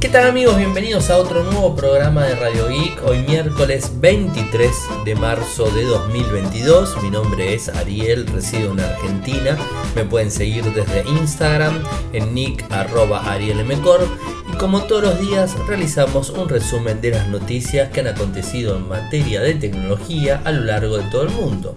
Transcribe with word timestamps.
¿Qué 0.00 0.08
tal 0.08 0.26
amigos? 0.26 0.56
Bienvenidos 0.56 1.10
a 1.10 1.18
otro 1.18 1.44
nuevo 1.44 1.76
programa 1.76 2.24
de 2.24 2.34
Radio 2.34 2.68
Geek. 2.68 3.04
Hoy 3.04 3.18
miércoles 3.18 3.92
23 4.00 4.70
de 5.04 5.14
marzo 5.14 5.70
de 5.72 5.84
2022. 5.84 7.02
Mi 7.02 7.10
nombre 7.10 7.52
es 7.52 7.68
Ariel, 7.68 8.26
resido 8.26 8.72
en 8.72 8.80
Argentina. 8.80 9.58
Me 9.94 10.06
pueden 10.06 10.30
seguir 10.30 10.64
desde 10.72 11.06
Instagram 11.06 11.84
en 12.14 12.32
nick 12.32 12.64
Y 14.50 14.56
como 14.56 14.84
todos 14.84 15.02
los 15.02 15.20
días 15.20 15.54
realizamos 15.68 16.30
un 16.30 16.48
resumen 16.48 17.02
de 17.02 17.10
las 17.10 17.28
noticias 17.28 17.90
que 17.90 18.00
han 18.00 18.06
acontecido 18.06 18.78
en 18.78 18.88
materia 18.88 19.42
de 19.42 19.54
tecnología 19.54 20.40
a 20.46 20.52
lo 20.52 20.64
largo 20.64 20.96
de 20.96 21.10
todo 21.10 21.24
el 21.24 21.30
mundo. 21.30 21.76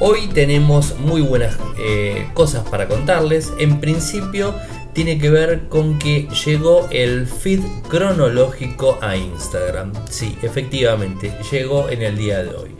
Hoy 0.00 0.26
tenemos 0.34 0.98
muy 0.98 1.22
buenas 1.22 1.56
eh, 1.78 2.28
cosas 2.34 2.68
para 2.68 2.88
contarles. 2.88 3.52
En 3.58 3.80
principio 3.80 4.54
tiene 4.96 5.18
que 5.18 5.28
ver 5.28 5.68
con 5.68 5.98
que 5.98 6.26
llegó 6.46 6.88
el 6.90 7.26
feed 7.26 7.60
cronológico 7.86 8.98
a 9.02 9.14
Instagram. 9.14 9.92
Sí, 10.08 10.38
efectivamente, 10.40 11.34
llegó 11.52 11.90
en 11.90 12.00
el 12.00 12.16
día 12.16 12.42
de 12.42 12.56
hoy. 12.56 12.70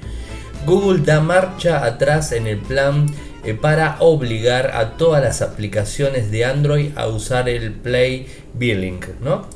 Google 0.64 1.02
da 1.04 1.20
marcha 1.20 1.84
atrás 1.84 2.32
en 2.32 2.46
el 2.46 2.56
plan 2.56 3.04
eh, 3.44 3.52
para 3.52 3.98
obligar 4.00 4.70
a 4.74 4.96
todas 4.96 5.22
las 5.22 5.42
aplicaciones 5.42 6.30
de 6.30 6.46
Android 6.46 6.92
a 6.96 7.06
usar 7.06 7.50
el 7.50 7.74
Play 7.74 8.26
Billing, 8.54 9.00
¿no? 9.20 9.46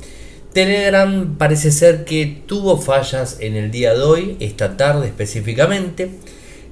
Telegram 0.53 1.37
parece 1.39 1.71
ser 1.71 2.05
que 2.05 2.43
tuvo 2.45 2.77
fallas 2.77 3.37
en 3.39 3.55
el 3.55 3.71
día 3.71 3.95
de 3.95 4.03
hoy, 4.03 4.37
esta 4.39 4.77
tarde 4.77 5.07
específicamente. 5.07 6.11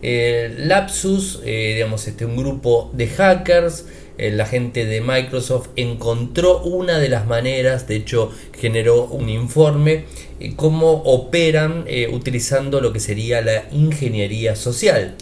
Eh, 0.03 0.53
Lapsus, 0.55 1.41
eh, 1.43 1.73
digamos, 1.73 2.07
este, 2.07 2.25
un 2.25 2.37
grupo 2.37 2.91
de 2.93 3.07
hackers 3.07 3.85
la 4.31 4.45
gente 4.45 4.85
de 4.85 5.01
Microsoft 5.01 5.69
encontró 5.75 6.61
una 6.61 6.99
de 6.99 7.09
las 7.09 7.25
maneras, 7.25 7.87
de 7.87 7.95
hecho 7.95 8.31
generó 8.57 9.05
un 9.05 9.29
informe, 9.29 10.05
eh, 10.39 10.53
cómo 10.55 10.91
operan 10.91 11.85
eh, 11.87 12.09
utilizando 12.11 12.81
lo 12.81 12.93
que 12.93 12.99
sería 12.99 13.41
la 13.41 13.65
ingeniería 13.71 14.55
social. 14.55 15.15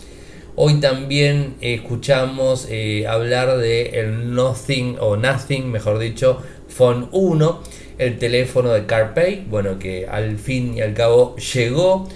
Hoy 0.56 0.80
también 0.80 1.56
escuchamos 1.62 2.68
hablar 3.08 3.58
de 3.58 4.00
el 4.00 4.34
Nothing 4.34 4.98
o 5.00 5.16
Nothing, 5.16 5.70
mejor 5.70 6.00
dicho, 6.00 6.42
Phone 6.68 7.10
1, 7.12 7.62
el 8.00 8.18
teléfono 8.18 8.72
de 8.74 8.86
CarPay, 8.86 9.46
bueno, 9.50 9.78
que 9.80 10.08
al 10.08 10.38
fin 10.38 10.76
y 10.76 10.82
al 10.82 10.94
cabo 10.94 11.36
llegó. 11.36 12.08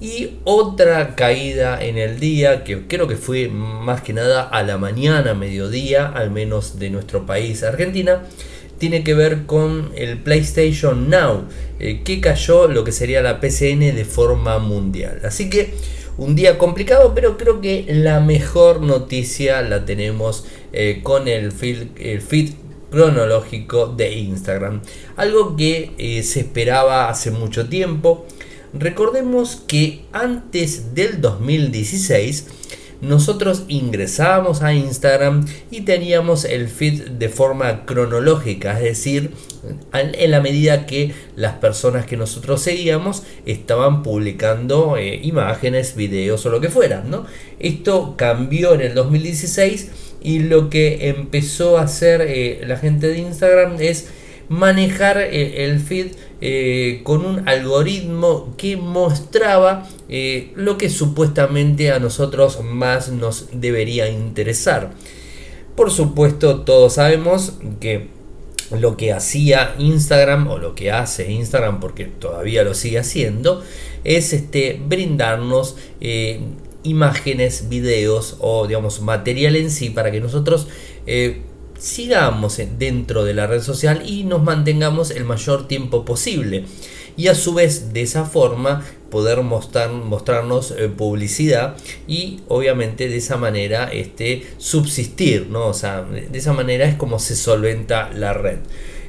Y 0.00 0.38
otra 0.44 1.16
caída 1.16 1.82
en 1.82 1.98
el 1.98 2.20
día, 2.20 2.62
que 2.62 2.86
creo 2.86 3.08
que 3.08 3.16
fue 3.16 3.48
más 3.48 4.00
que 4.02 4.12
nada 4.12 4.42
a 4.42 4.62
la 4.62 4.78
mañana, 4.78 5.34
mediodía, 5.34 6.06
al 6.06 6.30
menos 6.30 6.78
de 6.78 6.90
nuestro 6.90 7.26
país, 7.26 7.64
Argentina, 7.64 8.22
tiene 8.78 9.02
que 9.02 9.14
ver 9.14 9.46
con 9.46 9.90
el 9.96 10.18
PlayStation 10.18 11.10
Now, 11.10 11.46
eh, 11.80 12.02
que 12.04 12.20
cayó 12.20 12.68
lo 12.68 12.84
que 12.84 12.92
sería 12.92 13.22
la 13.22 13.40
PCN 13.40 13.96
de 13.96 14.04
forma 14.04 14.58
mundial. 14.60 15.20
Así 15.24 15.50
que 15.50 15.74
un 16.16 16.36
día 16.36 16.58
complicado, 16.58 17.12
pero 17.14 17.36
creo 17.36 17.60
que 17.60 17.84
la 17.88 18.20
mejor 18.20 18.80
noticia 18.80 19.62
la 19.62 19.84
tenemos 19.84 20.44
eh, 20.72 21.00
con 21.02 21.26
el 21.26 21.52
feed, 21.52 22.50
cronológico 22.90 23.88
de 23.88 24.14
Instagram. 24.14 24.80
Algo 25.16 25.56
que 25.56 25.92
eh, 25.98 26.22
se 26.22 26.40
esperaba 26.40 27.10
hace 27.10 27.30
mucho 27.30 27.68
tiempo 27.68 28.26
Recordemos 28.72 29.62
que 29.66 30.04
antes 30.12 30.94
del 30.94 31.20
2016 31.20 32.46
nosotros 33.00 33.64
ingresábamos 33.68 34.62
a 34.62 34.74
Instagram 34.74 35.46
y 35.70 35.82
teníamos 35.82 36.44
el 36.44 36.68
feed 36.68 37.10
de 37.12 37.28
forma 37.28 37.86
cronológica, 37.86 38.76
es 38.78 38.84
decir, 38.84 39.30
en 39.92 40.30
la 40.30 40.40
medida 40.40 40.84
que 40.84 41.14
las 41.36 41.54
personas 41.54 42.06
que 42.06 42.16
nosotros 42.16 42.60
seguíamos 42.60 43.22
estaban 43.46 44.02
publicando 44.02 44.96
eh, 44.96 45.20
imágenes, 45.22 45.94
videos 45.94 46.44
o 46.46 46.50
lo 46.50 46.60
que 46.60 46.70
fuera. 46.70 47.04
¿no? 47.06 47.24
Esto 47.60 48.14
cambió 48.16 48.74
en 48.74 48.80
el 48.80 48.94
2016 48.94 49.90
y 50.20 50.40
lo 50.40 50.68
que 50.68 51.08
empezó 51.08 51.78
a 51.78 51.82
hacer 51.82 52.22
eh, 52.22 52.62
la 52.66 52.76
gente 52.76 53.06
de 53.08 53.18
Instagram 53.18 53.76
es 53.78 54.08
manejar 54.48 55.18
eh, 55.18 55.64
el 55.64 55.78
feed 55.78 56.08
eh, 56.40 57.00
con 57.02 57.24
un 57.24 57.48
algoritmo 57.48 58.54
que 58.56 58.76
mostraba 58.76 59.88
eh, 60.08 60.52
lo 60.54 60.78
que 60.78 60.88
supuestamente 60.88 61.90
a 61.90 61.98
nosotros 61.98 62.62
más 62.62 63.08
nos 63.08 63.48
debería 63.52 64.08
interesar. 64.08 64.92
Por 65.74 65.90
supuesto, 65.90 66.60
todos 66.60 66.94
sabemos 66.94 67.54
que 67.80 68.08
lo 68.70 68.96
que 68.96 69.12
hacía 69.12 69.74
Instagram 69.78 70.48
o 70.48 70.58
lo 70.58 70.74
que 70.74 70.92
hace 70.92 71.30
Instagram, 71.32 71.80
porque 71.80 72.04
todavía 72.04 72.64
lo 72.64 72.74
sigue 72.74 72.98
haciendo, 72.98 73.62
es 74.04 74.32
este, 74.32 74.80
brindarnos 74.86 75.76
imágenes, 76.82 77.68
videos 77.68 78.36
o 78.40 78.66
digamos 78.66 79.00
material 79.00 79.56
en 79.56 79.70
sí 79.70 79.90
para 79.90 80.10
que 80.10 80.20
nosotros 80.20 80.68
sigamos 81.78 82.60
dentro 82.78 83.24
de 83.24 83.34
la 83.34 83.46
red 83.46 83.62
social 83.62 84.02
y 84.06 84.24
nos 84.24 84.42
mantengamos 84.42 85.10
el 85.10 85.24
mayor 85.24 85.68
tiempo 85.68 86.04
posible. 86.04 86.64
Y 87.16 87.28
a 87.28 87.34
su 87.34 87.54
vez 87.54 87.92
de 87.92 88.02
esa 88.02 88.24
forma 88.24 88.84
poder 89.10 89.42
mostrar, 89.42 89.90
mostrarnos 89.90 90.72
eh, 90.72 90.88
publicidad 90.88 91.76
y 92.06 92.40
obviamente 92.46 93.08
de 93.08 93.16
esa 93.16 93.36
manera 93.36 93.90
este, 93.92 94.46
subsistir, 94.58 95.48
¿no? 95.50 95.66
O 95.66 95.74
sea, 95.74 96.02
de 96.02 96.38
esa 96.38 96.52
manera 96.52 96.86
es 96.86 96.94
como 96.94 97.18
se 97.18 97.34
solventa 97.34 98.10
la 98.14 98.34
red. 98.34 98.58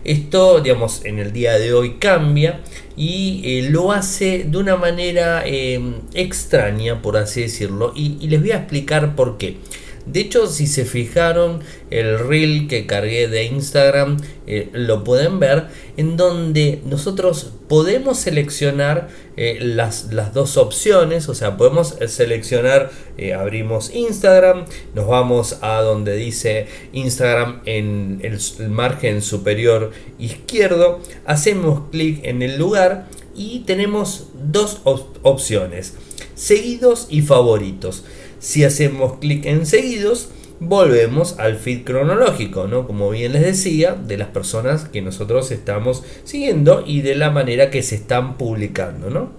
Esto, 0.06 0.62
digamos, 0.62 1.04
en 1.04 1.20
el 1.20 1.34
día 1.34 1.60
de 1.60 1.74
hoy 1.74 1.98
cambia 2.00 2.62
y 2.96 3.42
eh, 3.44 3.70
lo 3.70 3.92
hace 3.92 4.46
de 4.46 4.58
una 4.58 4.78
manera 4.78 5.44
em, 5.46 5.96
extraña, 6.14 7.02
por 7.02 7.18
así 7.18 7.42
decirlo, 7.42 7.92
y 7.94 8.26
les 8.28 8.40
voy 8.40 8.52
a 8.52 8.58
explicar 8.58 9.16
por 9.16 9.38
qué. 9.38 9.58
De 10.12 10.22
hecho, 10.22 10.48
si 10.48 10.66
se 10.66 10.86
fijaron, 10.86 11.60
el 11.92 12.18
reel 12.18 12.68
que 12.68 12.88
cargué 12.88 13.28
de 13.28 13.46
Instagram 13.46 14.18
eh, 14.48 14.70
lo 14.74 15.04
pueden 15.04 15.40
ver, 15.40 15.68
en 15.98 16.18
donde 16.18 16.82
nosotros 16.84 17.52
podemos 17.68 18.18
seleccionar 18.18 19.10
eh, 19.38 19.60
las, 19.62 20.10
dos 20.34 20.58
opciones, 20.58 21.30
o 21.30 21.36
sea, 21.36 21.58
podemos 21.58 21.96
seleccionar, 22.08 22.90
eh, 23.20 23.36
abrimos 23.36 23.94
Instagram, 23.94 24.66
nos 24.96 25.06
vamos 25.06 25.60
a 25.62 25.82
donde 25.82 26.16
dice 26.16 26.66
Instagram 26.92 27.62
en 27.66 28.20
el, 28.24 28.40
margen 28.70 29.22
superior 29.22 29.92
izquierdo, 30.18 31.02
hacemos 31.26 31.90
clic 31.92 32.22
en 32.24 32.42
el 32.42 32.58
lugar 32.58 33.08
y 33.36 33.60
tenemos 33.60 34.30
dos 34.34 34.82
opciones, 34.84 35.94
seguidos 36.34 37.06
y 37.12 37.22
favoritos. 37.22 38.04
Si 38.40 38.64
hacemos 38.64 39.20
clic 39.20 39.46
en 39.46 39.66
seguidos, 39.66 40.30
volvemos 40.60 41.40
al 41.40 41.58
feed 41.58 41.84
cronológico, 41.84 42.68
¿no? 42.68 42.88
Como 42.88 43.10
bien 43.10 43.34
les 43.34 43.42
decía, 43.42 43.94
de 43.94 44.18
las 44.18 44.30
personas 44.30 44.86
que 44.86 45.02
nosotros 45.02 45.52
estamos 45.52 46.04
siguiendo 46.24 46.84
y 46.86 47.02
de 47.02 47.16
la 47.16 47.32
manera 47.32 47.70
que 47.70 47.84
se 47.84 47.96
están 47.96 48.38
publicando, 48.38 49.10
¿no? 49.10 49.32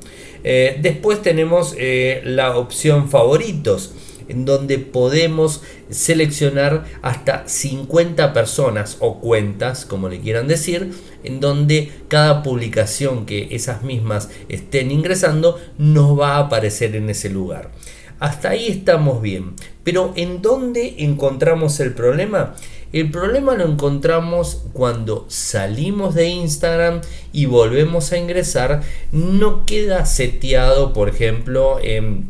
Eh, 0.44 0.78
después 0.80 1.20
tenemos 1.22 1.74
eh, 1.78 2.22
la 2.24 2.56
opción 2.56 3.08
favoritos 3.08 3.94
en 4.28 4.44
donde 4.44 4.78
podemos 4.78 5.62
seleccionar 5.90 6.84
hasta 7.02 7.48
50 7.48 8.32
personas 8.32 8.96
o 9.00 9.20
cuentas, 9.20 9.84
como 9.84 10.08
le 10.08 10.20
quieran 10.20 10.46
decir, 10.46 10.92
en 11.24 11.40
donde 11.40 11.90
cada 12.08 12.42
publicación 12.42 13.26
que 13.26 13.48
esas 13.50 13.82
mismas 13.82 14.30
estén 14.48 14.92
ingresando 14.92 15.58
nos 15.78 16.18
va 16.18 16.36
a 16.36 16.46
aparecer 16.46 16.94
en 16.94 17.10
ese 17.10 17.28
lugar. 17.28 17.70
Hasta 18.20 18.50
ahí 18.50 18.68
estamos 18.68 19.20
bien. 19.20 19.54
Pero 19.82 20.12
¿en 20.14 20.42
dónde 20.42 20.96
encontramos 20.98 21.80
el 21.80 21.94
problema? 21.94 22.54
El 22.92 23.10
problema 23.10 23.54
lo 23.54 23.64
encontramos 23.64 24.62
cuando 24.72 25.24
salimos 25.28 26.14
de 26.14 26.28
Instagram 26.28 27.00
y 27.32 27.46
volvemos 27.46 28.12
a 28.12 28.18
ingresar. 28.18 28.82
No 29.10 29.64
queda 29.64 30.04
seteado, 30.04 30.92
por 30.92 31.08
ejemplo, 31.08 31.78
en, 31.82 32.26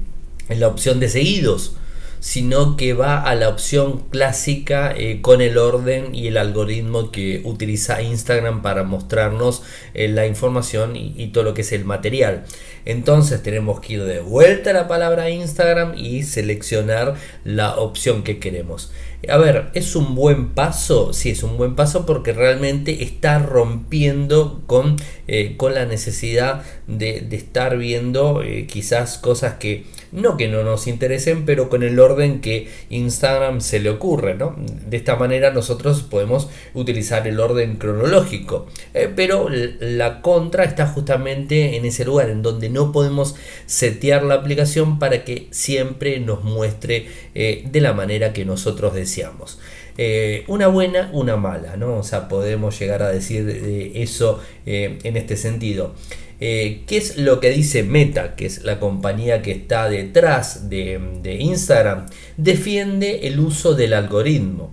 la 0.48 0.68
opción 0.68 1.00
de 1.00 1.08
seguidos 1.08 1.76
sino 2.20 2.76
que 2.76 2.92
va 2.92 3.22
a 3.22 3.34
la 3.34 3.48
opción 3.48 4.04
clásica 4.10 4.92
eh, 4.96 5.20
con 5.22 5.40
el 5.40 5.56
orden 5.56 6.14
y 6.14 6.28
el 6.28 6.36
algoritmo 6.36 7.10
que 7.10 7.40
utiliza 7.44 8.02
Instagram 8.02 8.62
para 8.62 8.84
mostrarnos 8.84 9.62
eh, 9.94 10.06
la 10.08 10.26
información 10.26 10.96
y, 10.96 11.28
todo 11.28 11.44
lo 11.44 11.54
que 11.54 11.62
es 11.62 11.72
el 11.72 11.84
material. 11.84 12.44
Entonces 12.84 13.42
tenemos 13.42 13.80
que 13.80 13.94
ir 13.94 14.04
de 14.04 14.20
vuelta 14.20 14.70
a 14.70 14.72
la 14.72 14.88
palabra 14.88 15.30
Instagram 15.30 15.94
y 15.96 16.22
seleccionar 16.22 17.14
la 17.44 17.76
opción 17.76 18.22
que 18.22 18.38
queremos. 18.38 18.92
A 19.28 19.36
ver, 19.36 19.70
¿es 19.74 19.96
un 19.96 20.14
buen 20.14 20.50
paso? 20.50 21.12
Sí, 21.12 21.30
es 21.30 21.42
un 21.42 21.56
buen 21.56 21.76
paso 21.76 22.04
porque 22.06 22.32
realmente 22.32 23.02
está 23.02 23.38
rompiendo 23.38 24.62
con, 24.66 24.96
eh, 25.28 25.56
con 25.56 25.74
la 25.74 25.84
necesidad 25.86 26.64
de, 26.86 27.28
estar 27.30 27.78
viendo 27.78 28.42
quizás 28.66 29.18
cosas 29.18 29.54
que 29.54 29.84
no 30.12 30.36
que 30.36 30.48
no 30.48 30.62
nos 30.62 30.86
interesen, 30.86 31.44
pero 31.44 31.68
con 31.68 31.82
el 31.82 31.98
orden 31.98 32.40
que 32.40 32.68
Instagram 32.90 33.60
se 33.60 33.80
le 33.80 33.90
ocurre. 33.90 34.34
¿no? 34.34 34.56
De 34.86 34.96
esta 34.96 35.16
manera 35.16 35.52
nosotros 35.52 36.02
podemos 36.02 36.48
utilizar 36.74 37.26
el 37.28 37.40
orden 37.40 37.76
cronológico. 37.76 38.66
Eh, 38.94 39.10
pero 39.14 39.48
la 39.48 40.20
contra 40.20 40.64
está 40.64 40.86
justamente 40.86 41.76
en 41.76 41.84
ese 41.84 42.04
lugar 42.04 42.30
en 42.30 42.42
donde 42.42 42.68
no 42.68 42.92
podemos 42.92 43.36
setear 43.66 44.22
la 44.22 44.34
aplicación 44.34 44.98
para 44.98 45.24
que 45.24 45.48
siempre 45.50 46.18
nos 46.20 46.44
muestre 46.44 47.06
eh, 47.34 47.64
de 47.70 47.80
la 47.80 47.92
manera 47.92 48.32
que 48.32 48.44
nosotros 48.44 48.94
deseamos. 48.94 49.58
Eh, 49.98 50.44
una 50.46 50.68
buena, 50.68 51.10
una 51.12 51.36
mala, 51.36 51.76
¿no? 51.76 51.98
O 51.98 52.02
sea, 52.02 52.28
podemos 52.28 52.78
llegar 52.78 53.02
a 53.02 53.10
decir 53.10 53.92
eso 53.94 54.40
en 54.64 55.16
este 55.16 55.36
sentido. 55.36 55.94
¿Qué 56.40 56.96
es 56.96 57.18
lo 57.18 57.38
que 57.38 57.50
dice 57.50 57.82
Meta, 57.82 58.34
que 58.34 58.46
es 58.46 58.64
la 58.64 58.80
compañía 58.80 59.42
que 59.42 59.52
está 59.52 59.88
detrás 59.90 60.70
de, 60.70 61.36
Instagram? 61.38 62.06
Defiende 62.38 63.28
el 63.28 63.38
uso 63.40 63.74
del 63.74 63.92
algoritmo. 63.92 64.72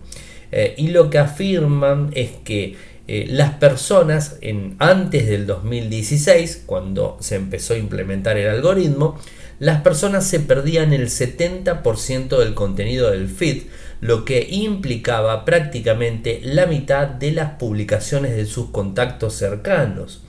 y 0.77 0.87
lo 0.87 1.09
que 1.09 1.17
afirman 1.17 2.11
es 2.13 2.31
que 2.45 2.75
eh, 3.09 3.25
las 3.29 3.53
personas 3.53 4.37
antes 4.79 5.27
del 5.27 5.47
2016, 5.47 6.63
cuando 6.65 7.17
se 7.21 7.35
empezó 7.35 7.73
a 7.73 7.77
implementar 7.77 8.37
el 8.37 8.49
algoritmo, 8.49 9.17
las 9.59 9.81
personas 9.81 10.27
se 10.27 10.41
perdían 10.41 10.91
el 10.91 11.07
70% 11.07 12.37
del 12.37 12.53
contenido 12.53 13.09
del 13.09 13.29
feed, 13.29 13.63
lo 14.01 14.25
que 14.25 14.45
implicaba 14.51 15.45
prácticamente 15.45 16.41
la 16.43 16.65
mitad 16.65 17.07
de 17.07 17.31
las 17.31 17.51
publicaciones 17.51 18.35
de 18.35 18.45
sus 18.45 18.71
contactos 18.71 19.35
cercanos 19.35 20.23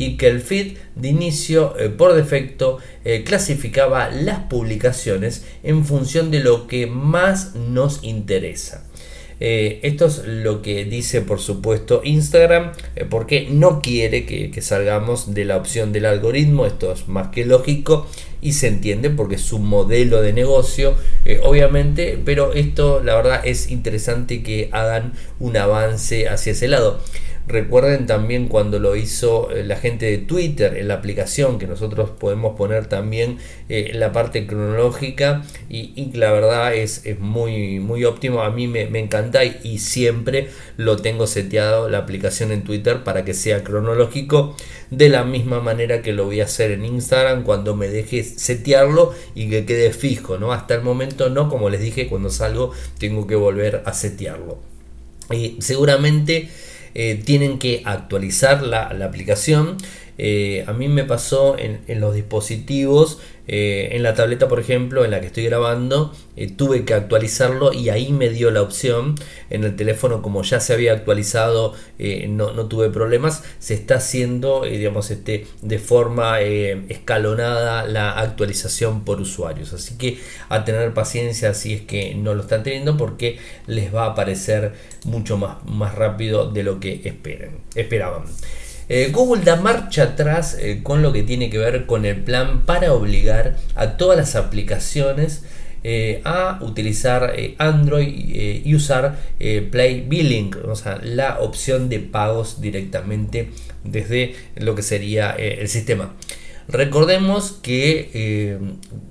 y 0.00 0.16
que 0.16 0.28
el 0.28 0.40
feed 0.40 0.78
de 0.96 1.08
inicio 1.08 1.78
eh, 1.78 1.90
por 1.90 2.14
defecto 2.14 2.78
eh, 3.04 3.22
clasificaba 3.22 4.08
las 4.08 4.38
publicaciones 4.38 5.44
en 5.62 5.84
función 5.84 6.30
de 6.30 6.40
lo 6.40 6.66
que 6.66 6.86
más 6.86 7.54
nos 7.54 8.02
interesa. 8.02 8.86
Eh, 9.40 9.80
esto 9.82 10.06
es 10.06 10.22
lo 10.24 10.62
que 10.62 10.86
dice 10.86 11.20
por 11.20 11.38
supuesto 11.38 12.00
Instagram 12.02 12.72
porque 13.08 13.48
no 13.50 13.80
quiere 13.80 14.24
que, 14.24 14.62
salgamos 14.62 15.34
de 15.34 15.44
la 15.44 15.58
opción 15.58 15.92
del 15.92 16.06
algoritmo. 16.06 16.64
Esto 16.64 16.92
es 16.92 17.06
más 17.06 17.28
que 17.28 17.44
lógico 17.44 18.06
y 18.40 18.54
se 18.54 18.68
entiende 18.68 19.10
porque 19.10 19.34
es 19.34 19.42
su 19.42 19.58
modelo 19.58 20.22
de 20.22 20.32
negocio 20.32 20.94
obviamente 21.42 22.18
pero 22.24 22.54
esto 22.54 23.02
la 23.02 23.14
verdad 23.14 23.42
es 23.44 23.70
interesante 23.70 24.42
que 24.42 24.70
hagan 24.72 25.12
un 25.38 25.58
avance 25.58 26.26
hacia 26.26 26.52
ese 26.52 26.68
lado 26.68 27.00
Recuerden 27.50 28.06
también 28.06 28.46
cuando 28.46 28.78
lo 28.78 28.94
hizo 28.94 29.50
eh, 29.50 29.64
la 29.64 29.74
gente 29.74 30.06
de 30.06 30.18
Twitter 30.18 30.76
en 30.76 30.86
la 30.86 30.94
aplicación 30.94 31.58
que 31.58 31.66
nosotros 31.66 32.10
podemos 32.10 32.56
poner 32.56 32.86
también 32.86 33.38
eh, 33.68 33.90
la 33.92 34.12
parte 34.12 34.46
cronológica 34.46 35.42
y, 35.68 36.12
la 36.14 36.30
verdad 36.30 36.72
es, 36.72 37.02
muy, 37.18 37.80
muy 37.80 38.04
óptimo. 38.04 38.42
A 38.42 38.50
mí 38.50 38.68
me, 38.68 38.82
encanta 39.00 39.44
y, 39.44 39.78
siempre 39.78 40.50
lo 40.76 40.98
tengo 40.98 41.26
seteado 41.26 41.88
la 41.88 41.98
aplicación 41.98 42.52
en 42.52 42.62
Twitter 42.62 43.02
para 43.02 43.24
que 43.24 43.34
sea 43.34 43.64
cronológico 43.64 44.54
de 44.90 45.08
la 45.08 45.24
misma 45.24 45.58
manera 45.58 46.02
que 46.02 46.12
lo 46.12 46.26
voy 46.26 46.40
a 46.40 46.44
hacer 46.44 46.70
en 46.70 46.84
Instagram 46.84 47.42
cuando 47.42 47.74
me 47.74 47.88
deje 47.88 48.22
setearlo 48.22 49.12
y 49.34 49.50
que 49.50 49.64
quede 49.64 49.92
fijo. 49.92 50.38
¿no? 50.38 50.52
Hasta 50.52 50.76
el 50.76 50.82
momento 50.82 51.28
no, 51.30 51.48
como 51.48 51.68
les 51.68 51.80
dije, 51.80 52.06
cuando 52.06 52.30
salgo 52.30 52.70
tengo 52.98 53.26
que 53.26 53.34
volver 53.34 53.82
a 53.86 53.92
setearlo. 53.92 54.58
Y 55.32 55.56
seguramente 55.60 56.48
eh, 56.94 57.20
tienen 57.24 57.58
que 57.58 57.82
actualizar 57.84 58.62
la, 58.62 58.88
aplicación. 59.04 59.76
Eh, 60.22 60.64
a 60.66 60.74
mí 60.74 60.86
me 60.88 61.04
pasó 61.04 61.56
en, 61.58 61.80
los 61.98 62.14
dispositivos, 62.14 63.20
eh, 63.46 63.88
en 63.92 64.02
la 64.02 64.12
tableta 64.12 64.48
por 64.48 64.60
ejemplo, 64.60 65.02
en 65.02 65.12
la 65.12 65.20
que 65.20 65.28
estoy 65.28 65.46
grabando, 65.46 66.12
tuve 66.58 66.84
que 66.84 66.92
actualizarlo 66.92 67.72
y 67.72 67.88
ahí 67.88 68.12
me 68.12 68.28
dio 68.28 68.50
la 68.50 68.60
opción. 68.60 69.14
En 69.48 69.64
el 69.64 69.76
teléfono, 69.76 70.20
como 70.20 70.42
ya 70.42 70.60
se 70.60 70.74
había 70.74 70.92
actualizado, 70.92 71.72
no, 72.28 72.66
tuve 72.66 72.90
problemas. 72.90 73.44
Se 73.60 73.72
está 73.72 73.94
haciendo, 73.94 74.64
digamos, 74.64 75.10
este, 75.10 75.46
de 75.62 75.78
forma 75.78 76.40
escalonada 76.42 77.86
la 77.86 78.12
actualización 78.12 79.04
por 79.04 79.22
usuarios. 79.22 79.72
Así 79.72 79.96
que 79.96 80.18
a 80.50 80.66
tener 80.66 80.92
paciencia 80.92 81.54
si 81.54 81.72
es 81.72 81.80
que 81.80 82.14
no 82.14 82.34
lo 82.34 82.42
están 82.42 82.62
teniendo 82.62 82.98
porque 82.98 83.38
les 83.66 83.94
va 83.94 84.04
a 84.04 84.10
aparecer 84.10 84.74
mucho 85.04 85.38
más, 85.38 85.64
más 85.64 85.94
rápido 85.94 86.50
de 86.50 86.62
lo 86.62 86.78
que 86.78 87.00
esperaban. 87.74 88.24
Eh, 88.92 89.10
Google 89.12 89.44
da 89.44 89.54
marcha 89.54 90.02
atrás 90.02 90.58
eh, 90.58 90.80
con 90.82 91.00
lo 91.00 91.12
que 91.12 91.22
tiene 91.22 91.48
que 91.48 91.58
ver 91.58 91.86
con 91.86 92.04
el 92.04 92.16
plan 92.22 92.62
para 92.66 92.92
obligar 92.92 93.56
a 93.76 93.96
todas 93.96 94.18
las 94.18 94.34
aplicaciones 94.34 95.44
eh, 95.84 96.20
a 96.24 96.58
utilizar 96.60 97.32
Android 97.58 98.08
y 98.64 98.74
usar 98.74 99.16
Play 99.38 100.04
Billing, 100.08 100.50
o 100.68 100.74
sea, 100.74 100.98
la 101.04 101.38
opción 101.38 101.88
de 101.88 102.00
pagos 102.00 102.60
directamente 102.60 103.50
desde 103.84 104.34
lo 104.56 104.74
que 104.74 104.82
sería 104.82 105.30
el 105.30 105.68
sistema. 105.68 106.12
Recordemos 106.66 107.52
que 107.62 108.58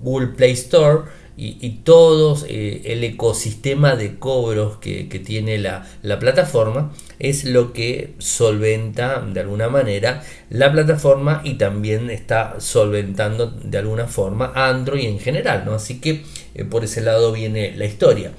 Google 0.01 0.27
Play 0.35 0.51
Store 0.51 1.03
y, 1.37 1.57
y 1.61 1.79
todo 1.83 2.37
el 2.45 3.03
ecosistema 3.03 3.95
de 3.95 4.19
cobros 4.19 4.77
que, 4.77 5.05
tiene 5.25 5.57
la, 5.57 5.87
plataforma 6.19 6.91
es 7.19 7.43
lo 7.43 7.73
que 7.73 8.13
solventa 8.17 9.21
de 9.21 9.41
alguna 9.41 9.69
manera 9.69 10.23
la 10.49 10.71
plataforma 10.71 11.41
y 11.43 11.55
también 11.55 12.09
está 12.09 12.55
solventando 12.59 13.47
de 13.47 13.77
alguna 13.77 14.07
forma 14.07 14.51
Android 14.55 15.05
en 15.05 15.19
general, 15.19 15.63
¿no? 15.65 15.73
Así 15.73 15.99
que 15.99 16.23
eh, 16.55 16.63
por 16.63 16.83
ese 16.83 17.01
lado 17.01 17.31
viene 17.31 17.73
la 17.75 17.85
historia. 17.85 18.31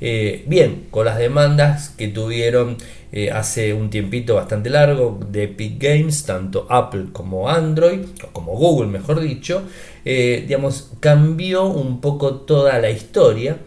Eh, 0.00 0.44
bien, 0.46 0.86
con 0.90 1.06
las 1.06 1.18
demandas 1.18 1.88
que 1.90 2.08
tuvieron 2.08 2.76
hace 3.32 3.72
un 3.72 3.88
tiempito 3.88 4.34
bastante 4.34 4.68
largo 4.68 5.18
de 5.30 5.44
Epic 5.44 5.82
Games, 5.82 6.24
tanto 6.24 6.66
Apple 6.68 7.06
como 7.12 7.48
Android, 7.48 8.00
o 8.22 8.26
como 8.26 8.52
Google 8.58 8.88
mejor 8.88 9.20
dicho, 9.20 9.62
eh, 10.08 10.44
digamos, 10.46 10.92
cambió 11.00 11.64
un 11.64 12.00
poco 12.00 12.36
toda 12.36 12.78
la 12.78 12.90
historia 12.90 13.58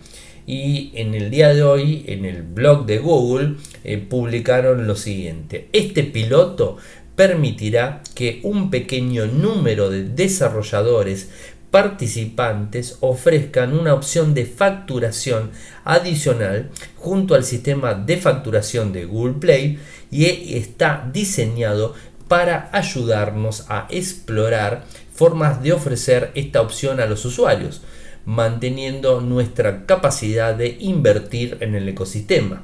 y 0.49 0.89
en 0.95 1.13
el 1.13 1.29
día 1.29 1.53
de 1.53 1.61
hoy 1.61 2.03
en 2.07 2.25
el 2.25 2.41
blog 2.41 2.87
de 2.87 2.97
Google 2.97 3.57
eh, 3.83 3.99
publicaron 3.99 4.87
lo 4.87 4.95
siguiente. 4.95 5.69
Este 5.73 6.03
piloto 6.03 6.77
permitirá 7.15 8.01
que 8.15 8.39
un 8.41 8.71
pequeño 8.71 9.27
número 9.27 9.91
de 9.91 10.05
desarrolladores 10.05 11.29
participantes 11.69 12.97
ofrezcan 13.01 13.77
una 13.77 13.93
opción 13.93 14.33
de 14.33 14.47
facturación 14.47 15.51
adicional 15.83 16.71
junto 16.95 17.35
al 17.35 17.43
sistema 17.43 17.93
de 17.93 18.17
facturación 18.17 18.91
de 18.91 19.05
Google 19.05 19.35
Play 19.35 19.77
y 20.09 20.25
está 20.55 21.07
diseñado 21.13 21.93
para 22.27 22.71
ayudarnos 22.73 23.65
a 23.69 23.85
explorar 23.91 24.83
formas 25.13 25.61
de 25.61 25.73
ofrecer 25.73 26.31
esta 26.33 26.61
opción 26.61 26.99
a 26.99 27.05
los 27.05 27.23
usuarios, 27.23 27.83
manteniendo 28.29 29.21
nuestra 29.21 29.87
capacidad 29.87 30.53
de 30.53 30.77
invertir 30.81 31.57
en 31.61 31.73
el 31.73 31.89
ecosistema. 31.89 32.63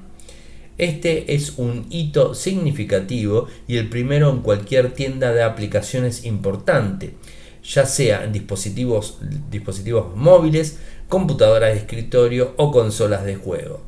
Este 0.78 1.34
es 1.34 1.54
un 1.58 1.88
hito 1.90 2.36
significativo 2.36 3.48
y 3.68 3.78
el 3.78 3.90
primero 3.90 4.30
en 4.30 4.42
cualquier 4.42 4.92
tienda 4.92 5.34
de 5.34 5.42
aplicaciones 5.42 6.24
importante, 6.24 7.16
ya 7.64 7.88
sea 7.88 8.26
en 8.26 8.32
dispositivos, 8.32 9.18
dispositivos 9.50 10.16
móviles, 10.16 10.78
computadoras 11.10 11.74
de 11.74 11.80
escritorio 11.80 12.54
o 12.58 12.72
consolas 12.72 13.26
de 13.26 13.36
juego. 13.36 13.82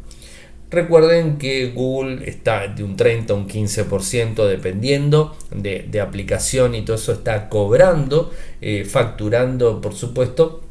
Recuerden 0.72 1.38
que 1.38 1.74
Google 1.76 2.28
está 2.28 2.68
de 2.70 2.84
un 2.84 2.98
30 2.98 3.34
a 3.34 3.36
un 3.36 3.48
15% 3.48 4.48
dependiendo 4.48 5.38
de, 5.52 6.02
aplicación 6.02 6.74
y 6.74 6.82
todo 6.82 6.96
eso 6.96 7.12
está 7.12 7.50
cobrando, 7.50 8.32
eh, 8.62 8.84
facturando 8.84 9.80
por 9.80 9.94
supuesto. 9.94 10.64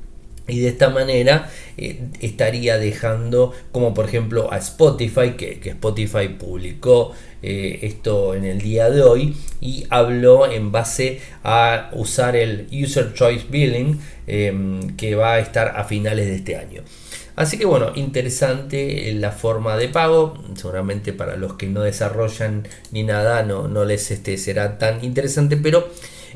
Y 0.48 0.60
de 0.60 0.68
esta 0.68 0.90
manera 0.90 1.50
eh, 1.76 2.04
estaría 2.20 2.78
dejando, 2.78 3.52
como 3.72 3.94
por 3.94 4.04
ejemplo 4.06 4.52
a 4.52 4.58
Spotify, 4.58 5.32
que, 5.36 5.60
Spotify 5.64 6.28
publicó 6.28 7.12
eh, 7.42 7.80
esto 7.82 8.34
en 8.34 8.44
el 8.44 8.60
día 8.60 8.88
de 8.90 9.02
hoy 9.02 9.36
y 9.60 9.86
habló 9.90 10.50
en 10.50 10.70
base 10.70 11.20
a 11.42 11.90
usar 11.92 12.36
el 12.36 12.68
User 12.70 13.12
Choice 13.12 13.46
Billing 13.50 14.00
que 14.96 15.14
va 15.14 15.34
a 15.34 15.38
estar 15.38 15.74
a 15.76 15.84
finales 15.84 16.26
de 16.26 16.34
este 16.36 16.56
año. 16.56 16.82
Así 17.36 17.58
que 17.58 17.66
bueno, 17.66 17.92
interesante 17.94 19.12
la 19.12 19.30
forma 19.30 19.76
de 19.76 19.88
pago. 19.88 20.34
Seguramente 20.54 21.12
para 21.12 21.36
los 21.36 21.54
que 21.54 21.66
no 21.66 21.82
desarrollan 21.82 22.66
ni 22.92 23.02
nada 23.02 23.42
no, 23.42 23.68
no 23.68 23.84
les 23.84 24.10
este, 24.10 24.38
será 24.38 24.78
tan 24.78 25.04
interesante, 25.04 25.58
pero 25.58 25.86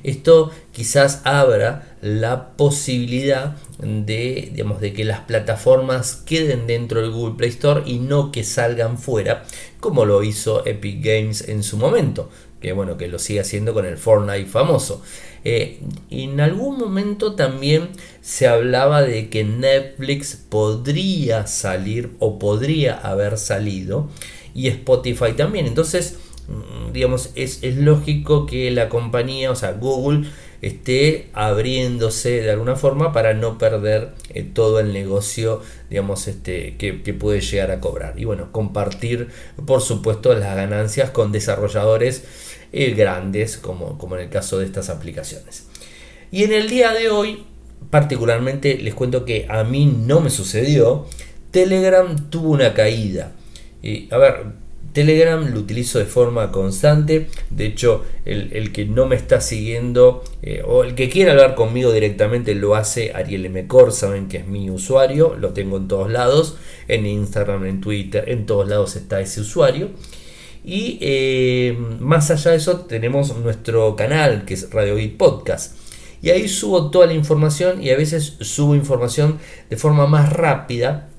Esto 0.03 0.51
quizás 0.73 1.23
abra 1.25 1.97
la 2.01 2.57
posibilidad 2.57 3.57
de, 3.79 4.51
digamos, 4.53 4.81
de 4.81 4.93
que 4.93 5.05
las 5.05 5.21
plataformas 5.21 6.15
queden 6.15 6.67
dentro 6.67 7.01
del 7.01 7.11
Google 7.11 7.37
Play 7.37 7.51
Store 7.51 7.83
y 7.87 7.99
no 7.99 8.33
que 8.33 8.45
salgan 8.45 8.99
fuera, 8.99 9.45
como 9.81 10.05
lo 10.05 10.23
hizo 10.23 10.67
Epic 10.67 11.05
Games 11.05 11.49
en 11.49 11.63
su 11.63 11.77
momento, 11.77 12.31
que 12.61 12.73
bueno, 12.73 12.97
que 12.97 13.09
lo 13.09 13.19
sigue 13.19 13.41
haciendo 13.41 13.75
con 13.75 13.87
el 13.87 13.97
Fortnite 13.97 14.47
famoso. 14.47 15.03
Eh, 15.45 15.81
en 16.11 16.41
algún 16.41 16.79
momento 16.79 17.35
también 17.35 17.89
se 18.21 18.47
hablaba 18.47 19.03
de 19.03 19.31
que 19.31 19.45
Netflix 19.45 20.37
podría 20.49 21.47
salir 21.47 22.11
o 22.19 22.39
podría 22.39 22.99
haber 22.99 23.39
salido 23.39 24.09
y 24.55 24.69
Spotify 24.69 25.33
también. 25.37 25.67
Entonces, 25.67 26.19
digamos, 26.93 27.31
es, 27.35 27.63
es 27.63 27.77
lógico 27.77 28.47
que 28.47 28.71
la 28.71 28.89
compañía, 28.89 29.51
o 29.51 29.57
sea, 29.57 29.73
Google, 29.73 30.29
esté 30.63 31.29
abriéndose 31.33 32.43
de 32.43 32.51
alguna 32.51 32.77
forma 32.77 33.13
para 33.13 33.33
no 33.33 33.57
perder 33.57 34.11
eh, 34.35 34.43
todo 34.43 34.79
el 34.81 34.93
negocio 34.93 35.63
digamos 35.89 36.29
este 36.29 36.77
que, 36.77 36.93
puede 37.15 37.41
llegar 37.41 37.71
a 37.71 37.81
cobrar. 37.81 38.19
Y 38.19 38.25
bueno 38.25 38.53
compartir 38.53 39.29
por 39.67 39.81
supuesto 39.81 40.35
las 40.35 40.55
ganancias 40.55 41.11
con 41.11 41.33
desarrolladores 41.33 42.25
eh, 42.73 42.91
grandes 42.91 43.57
como, 43.57 43.99
como 43.99 44.17
en 44.17 44.23
el 44.23 44.29
caso 44.29 44.59
de 44.59 44.67
estas 44.67 44.91
aplicaciones. 44.91 45.67
Y 46.31 46.45
en 46.45 46.53
el 46.53 46.69
día 46.69 46.93
de 46.93 47.09
hoy 47.09 47.45
particularmente 47.89 48.77
les 48.77 48.95
cuento 48.95 49.25
que 49.25 49.47
a 49.49 49.65
mí 49.65 49.87
no 49.87 50.21
me 50.21 50.31
sucedió 50.31 51.07
Telegram 51.51 52.31
tuvo 52.31 52.51
una 52.51 52.75
caída. 52.75 53.33
Y 53.83 54.13
a 54.13 54.19
ver 54.19 54.47
Telegram 54.93 55.53
lo 55.53 55.61
utilizo 55.61 55.99
de 55.99 56.05
forma 56.05 56.51
constante. 56.51 57.29
De 57.51 57.67
hecho, 57.67 58.05
el, 58.25 58.73
que 58.73 58.85
no 58.87 59.07
me 59.07 59.17
está 59.17 59.41
siguiendo 59.41 60.25
eh, 60.43 60.63
o 60.67 60.85
el 60.85 60.95
que 60.95 61.09
quiera 61.09 61.33
hablar 61.33 61.55
conmigo 61.55 61.93
directamente 61.93 62.55
lo 62.55 62.75
hace 62.75 63.13
Ariel 63.15 63.47
M. 63.47 63.67
Cor, 63.67 63.93
saben 63.93 64.29
que 64.29 64.39
es 64.39 64.47
mi 64.47 64.71
usuario, 64.71 65.37
lo 65.37 65.51
tengo 65.51 65.77
en 65.77 65.89
todos 65.89 66.11
lados, 66.11 66.57
en 66.89 67.07
Instagram, 67.07 67.67
en 67.67 67.81
Twitter, 67.81 68.25
en 68.29 68.47
todos 68.47 68.69
lados 68.69 68.97
está 68.97 69.21
ese 69.21 69.43
usuario. 69.43 69.91
Y 70.65 70.99
eh, 71.01 71.79
más 72.01 72.31
allá 72.31 72.51
de 72.51 72.59
eso, 72.59 72.81
tenemos 72.81 73.37
nuestro 73.37 73.97
canal 73.97 74.45
que 74.45 74.55
es 74.55 74.71
Radio 74.71 74.97
Geek 74.97 75.17
Podcast. 75.17 75.77
Y 76.23 76.31
ahí 76.31 76.49
subo 76.49 76.91
toda 76.91 77.07
la 77.07 77.15
información 77.15 77.83
y 77.83 77.91
a 77.91 77.97
veces 77.97 78.37
subo 78.41 78.75
información 78.75 79.39
de 79.71 79.77
forma 79.77 80.07
más 80.07 80.33
rápida 80.33 81.10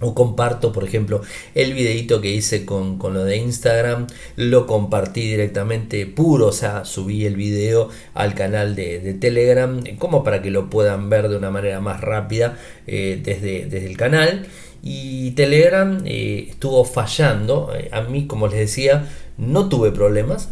o 0.00 0.14
comparto, 0.14 0.72
por 0.72 0.84
ejemplo, 0.84 1.22
el 1.54 1.74
videito 1.74 2.20
que 2.20 2.30
hice 2.30 2.64
con, 2.64 2.98
lo 2.98 3.24
de 3.24 3.36
Instagram, 3.36 4.06
lo 4.36 4.66
compartí 4.66 5.22
directamente 5.22 6.06
puro, 6.06 6.48
o 6.48 6.52
sea, 6.52 6.84
subí 6.84 7.26
el 7.26 7.36
video 7.36 7.88
al 8.14 8.34
canal 8.34 8.74
de, 8.74 9.14
Telegram, 9.20 9.82
como 9.98 10.22
para 10.22 10.42
que 10.42 10.50
lo 10.50 10.70
puedan 10.70 11.10
ver 11.10 11.28
de 11.28 11.36
una 11.36 11.50
manera 11.50 11.80
más 11.80 12.00
rápida 12.00 12.58
eh, 12.86 13.20
desde, 13.22 13.66
desde, 13.66 13.86
el 13.86 13.96
canal. 13.96 14.46
Y 14.82 15.32
Telegram 15.32 16.02
eh, 16.04 16.46
estuvo 16.50 16.84
fallando, 16.84 17.72
eh, 17.74 17.88
a 17.90 18.02
mí, 18.02 18.26
como 18.26 18.46
les 18.46 18.58
decía, 18.58 19.08
no 19.36 19.68
tuve 19.68 19.90
problemas. 19.90 20.50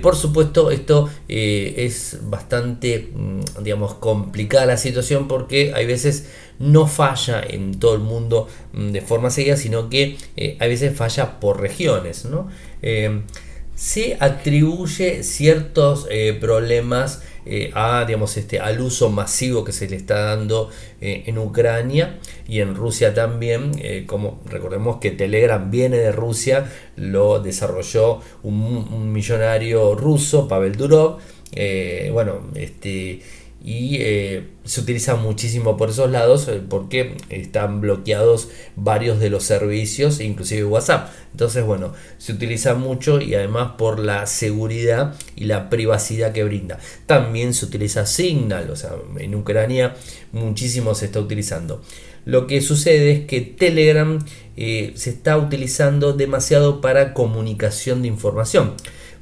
Por 0.00 0.16
supuesto, 0.16 0.70
esto 0.70 1.10
es 1.28 2.18
bastante, 2.22 3.10
mm, 3.14 3.62
digamos, 3.62 3.94
complicada 3.94 4.66
la 4.66 4.76
situación 4.76 5.28
porque 5.28 5.72
hay 5.74 5.86
veces 5.86 6.26
no 6.58 6.86
falla 6.86 7.42
en 7.46 7.78
todo 7.78 7.94
el 7.94 8.00
mundo 8.00 8.48
mm, 8.72 8.92
de 8.92 9.00
forma 9.00 9.30
seguida, 9.30 9.56
sino 9.56 9.90
que 9.90 10.16
eh, 10.36 10.56
a 10.60 10.66
veces 10.66 10.96
falla 10.96 11.40
por 11.40 11.60
regiones. 11.60 12.24
¿no? 12.24 12.48
Eh, 13.74 13.76
se 13.76 14.16
atribuye 14.20 15.22
ciertos 15.22 16.06
eh, 16.10 16.36
problemas 16.40 17.22
a, 17.74 18.06
digamos, 18.06 18.38
este, 18.38 18.58
al 18.58 18.80
uso 18.80 19.10
masivo 19.10 19.64
que 19.64 19.72
se 19.72 19.86
le 19.86 19.96
está 19.96 20.18
dando 20.22 20.70
en 21.02 21.36
Ucrania 21.36 22.18
y 22.48 22.60
en 22.60 22.74
Rusia 22.74 23.12
también. 23.12 23.72
como 24.06 24.40
recordemos 24.46 24.96
que 24.96 25.10
Telegram 25.10 25.70
viene 25.70 25.98
de 25.98 26.10
Rusia, 26.10 26.72
lo 26.96 27.40
desarrolló 27.40 28.20
un 28.42 29.12
millonario 29.12 29.94
ruso, 29.94 30.48
Pavel 30.48 30.76
Durov. 30.76 31.18
bueno, 32.12 32.48
este 32.54 33.20
y 33.64 33.96
eh, 34.00 34.50
se 34.64 34.82
utiliza 34.82 35.16
muchísimo 35.16 35.78
por 35.78 35.88
esos 35.88 36.10
lados 36.10 36.48
eh, 36.48 36.60
porque 36.68 37.16
están 37.30 37.80
bloqueados 37.80 38.50
varios 38.76 39.18
de 39.20 39.30
los 39.30 39.44
servicios, 39.44 40.20
inclusive 40.20 40.64
WhatsApp. 40.64 41.10
Entonces, 41.32 41.64
bueno, 41.64 41.94
se 42.18 42.32
utiliza 42.32 42.74
mucho 42.74 43.22
y 43.22 43.34
además 43.34 43.72
por 43.78 43.98
la 43.98 44.26
seguridad 44.26 45.14
y 45.34 45.44
la 45.44 45.70
privacidad 45.70 46.32
que 46.32 46.44
brinda. 46.44 46.78
También 47.06 47.54
se 47.54 47.64
utiliza 47.64 48.04
Signal, 48.04 48.68
o 48.68 48.76
sea, 48.76 48.92
en 49.18 49.34
Ucrania 49.34 49.94
muchísimo 50.32 50.94
se 50.94 51.06
está 51.06 51.20
utilizando. 51.20 51.80
Lo 52.26 52.46
que 52.46 52.60
sucede 52.60 53.12
es 53.12 53.26
que 53.26 53.40
Telegram 53.40 54.22
eh, 54.58 54.92
se 54.94 55.08
está 55.08 55.38
utilizando 55.38 56.12
demasiado 56.12 56.82
para 56.82 57.14
comunicación 57.14 58.02
de 58.02 58.08
información 58.08 58.74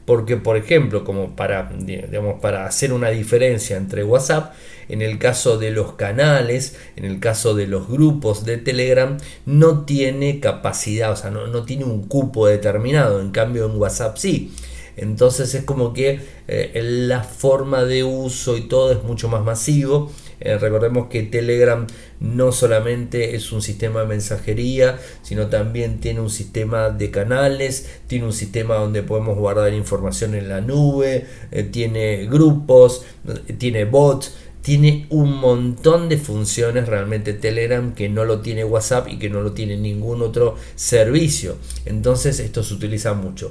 porque 0.05 0.37
por 0.37 0.57
ejemplo 0.57 1.05
como 1.05 1.37
para, 1.37 1.71
digamos, 1.79 2.41
para 2.41 2.67
hacer 2.67 2.93
una 2.93 3.11
diferencia 3.11 3.77
entre 3.77 4.05
WhatsApp 4.05 4.53
en 4.89 5.03
el 5.03 5.19
caso 5.19 5.59
de 5.59 5.71
los 5.71 5.93
canales 5.93 6.77
en 6.97 7.05
el 7.05 7.21
caso 7.21 7.55
de 7.55 7.67
los 7.67 7.89
grupos 7.89 8.45
de 8.45 8.59
Telegram 8.59 9.17
no 9.47 9.85
tiene 9.85 10.41
capacidad 10.41 11.13
o 11.13 11.17
sea 11.17 11.31
no, 11.31 11.47
no 11.47 11.65
tiene 11.65 11.85
un 11.85 12.09
cupo 12.09 12.47
determinado 12.47 13.21
en 13.21 13.31
cambio 13.31 13.67
en 13.67 13.77
WhatsApp 13.77 14.17
sí. 14.17 14.53
Entonces 14.95 15.55
es 15.55 15.65
como 15.65 15.95
que 15.95 16.21
eh, 16.49 16.81
la 16.83 17.23
forma 17.23 17.85
de 17.85 18.05
uso 18.05 18.59
y 18.59 18.69
todo 18.69 18.93
es 18.93 19.03
mucho 19.03 19.29
más 19.29 19.43
masivo 19.43 20.13
eh, 20.45 20.59
recordemos 20.59 21.07
que 21.09 21.23
Telegram 21.23 21.87
no 22.19 22.51
solamente 22.51 23.37
es 23.37 23.53
un 23.53 23.63
sistema 23.63 24.01
de 24.01 24.07
mensajería, 24.07 24.99
sino 25.23 25.47
también 25.47 26.01
tiene 26.01 26.21
un 26.21 26.31
sistema 26.31 26.91
de 26.91 27.11
canales, 27.11 28.01
tiene 28.09 28.25
un 28.25 28.33
sistema 28.33 28.75
donde 28.75 29.03
podemos 29.03 29.39
guardar 29.39 29.73
información 29.73 30.35
en 30.35 30.49
la 30.49 30.61
nube, 30.61 31.27
eh, 31.53 31.63
tiene 31.63 32.27
grupos, 32.27 33.05
eh, 33.29 33.53
tiene 33.55 33.85
bots 33.85 34.37
tiene 34.63 35.07
un 35.11 35.39
montón 35.39 36.09
de 36.09 36.19
funciones 36.19 36.87
realmente 36.87 37.33
Telegram 37.33 37.93
que 37.95 38.09
no 38.09 38.25
lo 38.25 38.43
tiene 38.43 38.63
WhatsApp 38.63 39.09
y 39.09 39.19
que 39.19 39.29
no 39.29 39.41
lo 39.41 39.51
tiene 39.51 39.77
ningún 39.77 40.23
otro 40.23 40.55
servicio. 40.77 41.57
Entonces 41.85 42.39
esto 42.39 42.63
se 42.63 42.75
utiliza 42.75 43.13
mucho. 43.13 43.51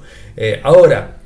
ahora, 0.64 1.18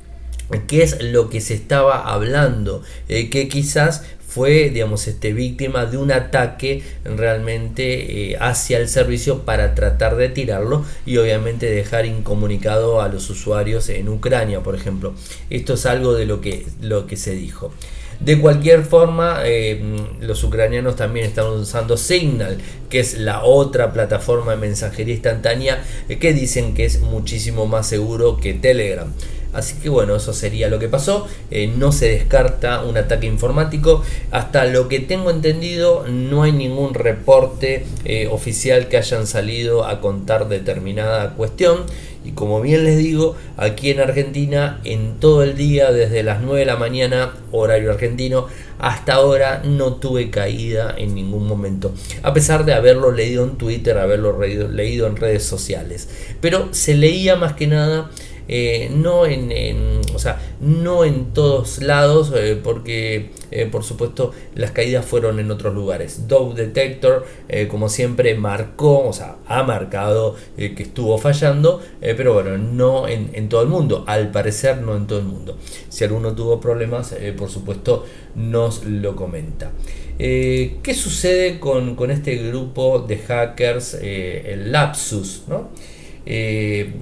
¿qué 0.66 0.82
es 0.82 1.00
lo 1.00 1.30
que 1.30 1.40
se 1.40 1.54
estaba 1.54 2.12
hablando? 2.12 2.82
que 3.06 3.48
quizás 3.48 4.02
fue, 4.36 4.68
digamos, 4.68 5.08
este, 5.08 5.32
víctima 5.32 5.86
de 5.86 5.96
un 5.96 6.12
ataque 6.12 6.82
realmente 7.06 8.32
eh, 8.32 8.36
hacia 8.38 8.76
el 8.76 8.86
servicio 8.86 9.46
para 9.46 9.74
tratar 9.74 10.16
de 10.16 10.28
tirarlo 10.28 10.84
y 11.06 11.16
obviamente 11.16 11.70
dejar 11.70 12.04
incomunicado 12.04 13.00
a 13.00 13.08
los 13.08 13.30
usuarios 13.30 13.88
en 13.88 14.10
Ucrania, 14.10 14.60
por 14.60 14.74
ejemplo. 14.74 15.14
Esto 15.48 15.72
es 15.72 15.86
algo 15.86 16.12
de 16.12 16.26
lo 16.26 16.42
que, 16.42 16.66
lo 16.82 17.06
que 17.06 17.16
se 17.16 17.34
dijo. 17.34 17.72
De 18.20 18.38
cualquier 18.38 18.84
forma, 18.84 19.38
eh, 19.46 19.82
los 20.20 20.44
ucranianos 20.44 20.96
también 20.96 21.24
están 21.24 21.46
usando 21.46 21.96
Signal, 21.96 22.58
que 22.90 23.00
es 23.00 23.18
la 23.18 23.42
otra 23.42 23.94
plataforma 23.94 24.52
de 24.52 24.58
mensajería 24.58 25.14
instantánea 25.14 25.82
eh, 26.10 26.18
que 26.18 26.34
dicen 26.34 26.74
que 26.74 26.84
es 26.84 27.00
muchísimo 27.00 27.64
más 27.66 27.86
seguro 27.86 28.36
que 28.36 28.52
Telegram. 28.52 29.10
Así 29.56 29.76
que 29.76 29.88
bueno, 29.88 30.14
eso 30.16 30.32
sería 30.32 30.68
lo 30.68 30.78
que 30.78 30.88
pasó. 30.88 31.26
Eh, 31.50 31.66
no 31.66 31.90
se 31.90 32.08
descarta 32.10 32.82
un 32.82 32.96
ataque 32.96 33.26
informático. 33.26 34.02
Hasta 34.30 34.66
lo 34.66 34.88
que 34.88 35.00
tengo 35.00 35.30
entendido, 35.30 36.04
no 36.08 36.42
hay 36.42 36.52
ningún 36.52 36.94
reporte 36.94 37.86
eh, 38.04 38.28
oficial 38.30 38.88
que 38.88 38.98
hayan 38.98 39.26
salido 39.26 39.86
a 39.86 40.00
contar 40.00 40.48
determinada 40.48 41.34
cuestión. 41.34 41.84
Y 42.26 42.32
como 42.32 42.60
bien 42.60 42.84
les 42.84 42.98
digo, 42.98 43.36
aquí 43.56 43.90
en 43.90 44.00
Argentina, 44.00 44.80
en 44.84 45.20
todo 45.20 45.44
el 45.44 45.56
día, 45.56 45.92
desde 45.92 46.24
las 46.24 46.42
9 46.42 46.60
de 46.60 46.66
la 46.66 46.76
mañana, 46.76 47.34
horario 47.52 47.92
argentino, 47.92 48.48
hasta 48.80 49.14
ahora 49.14 49.62
no 49.64 49.94
tuve 49.94 50.28
caída 50.30 50.94
en 50.98 51.14
ningún 51.14 51.46
momento. 51.46 51.94
A 52.22 52.34
pesar 52.34 52.64
de 52.64 52.74
haberlo 52.74 53.12
leído 53.12 53.44
en 53.44 53.56
Twitter, 53.56 53.96
haberlo 53.96 54.38
leído 54.40 55.06
en 55.06 55.16
redes 55.16 55.44
sociales. 55.44 56.08
Pero 56.40 56.68
se 56.72 56.94
leía 56.94 57.36
más 57.36 57.54
que 57.54 57.68
nada 57.68 58.10
eh, 58.48 58.90
no 58.94 59.26
en, 59.26 60.00
o 60.14 60.18
sea, 60.18 60.40
no 60.60 61.04
en 61.04 61.32
todos 61.32 61.82
lados, 61.82 62.32
eh, 62.36 62.58
porque 62.62 63.30
eh, 63.50 63.66
por 63.66 63.82
supuesto 63.82 64.32
las 64.54 64.70
caídas 64.70 65.04
fueron 65.04 65.40
en 65.40 65.50
otros 65.50 65.74
lugares. 65.74 66.28
Dove 66.28 66.54
Detector, 66.54 67.26
como 67.68 67.88
siempre, 67.88 68.34
marcó, 68.34 69.06
o 69.06 69.12
sea, 69.12 69.36
ha 69.46 69.62
marcado 69.62 70.36
que 70.56 70.82
estuvo 70.82 71.18
fallando, 71.18 71.80
pero 72.00 72.34
bueno, 72.34 72.58
no 72.58 73.08
en, 73.08 73.48
todo 73.48 73.62
el 73.62 73.68
mundo, 73.68 74.04
al 74.06 74.30
parecer 74.30 74.78
no 74.78 74.96
en 74.96 75.06
todo 75.06 75.18
el 75.18 75.24
mundo. 75.24 75.56
Si 75.88 76.04
alguno 76.04 76.34
tuvo 76.34 76.60
problemas, 76.60 77.14
por 77.36 77.50
supuesto, 77.50 78.04
nos 78.34 78.84
lo 78.84 79.14
comenta. 79.16 79.70
¿Qué 80.18 80.94
sucede 80.94 81.60
con, 81.60 81.94
con, 81.94 82.10
este 82.10 82.36
grupo 82.36 83.00
de 83.00 83.18
hackers, 83.18 83.94
el 83.94 84.72
Lapsus? 84.72 85.44
¿no? 85.48 85.70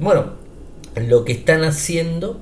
bueno, 0.00 0.43
lo 0.96 1.24
que 1.24 1.32
están 1.32 1.64
haciendo 1.64 2.40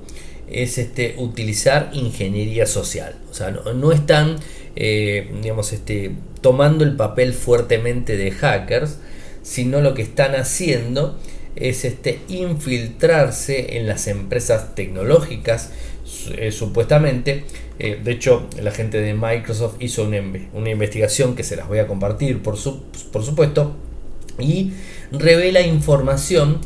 es 0.49 0.77
este, 0.77 1.15
utilizar 1.17 1.89
ingeniería 1.93 2.65
social. 2.65 3.15
O 3.31 3.33
sea, 3.33 3.51
no, 3.51 3.91
están 3.91 4.37
eh, 4.75 5.29
digamos, 5.41 5.73
este, 5.73 6.11
tomando 6.41 6.83
el 6.83 6.95
papel 6.95 7.33
fuertemente 7.33 8.17
de 8.17 8.31
hackers, 8.31 8.97
sino 9.41 9.81
lo 9.81 9.93
que 9.93 10.01
están 10.01 10.35
haciendo 10.35 11.19
es 11.55 11.85
este, 11.85 12.19
infiltrarse 12.27 13.77
en 13.77 13.87
las 13.87 14.07
empresas 14.07 14.75
tecnológicas, 14.75 15.71
eh, 16.37 16.51
supuestamente. 16.51 17.45
Eh, 17.79 17.99
de 18.03 18.11
hecho, 18.11 18.47
la 18.61 18.71
gente 18.71 18.99
de 18.99 19.13
Microsoft 19.13 19.75
hizo 19.79 20.03
una, 20.03 20.21
una, 20.53 20.69
investigación 20.69 21.35
que 21.35 21.43
se 21.43 21.55
las 21.55 21.67
voy 21.67 21.79
a 21.79 21.87
compartir, 21.87 22.41
por, 22.41 22.55
por 23.11 23.23
supuesto, 23.23 23.75
y 24.39 24.73
revela 25.11 25.61
información 25.61 26.59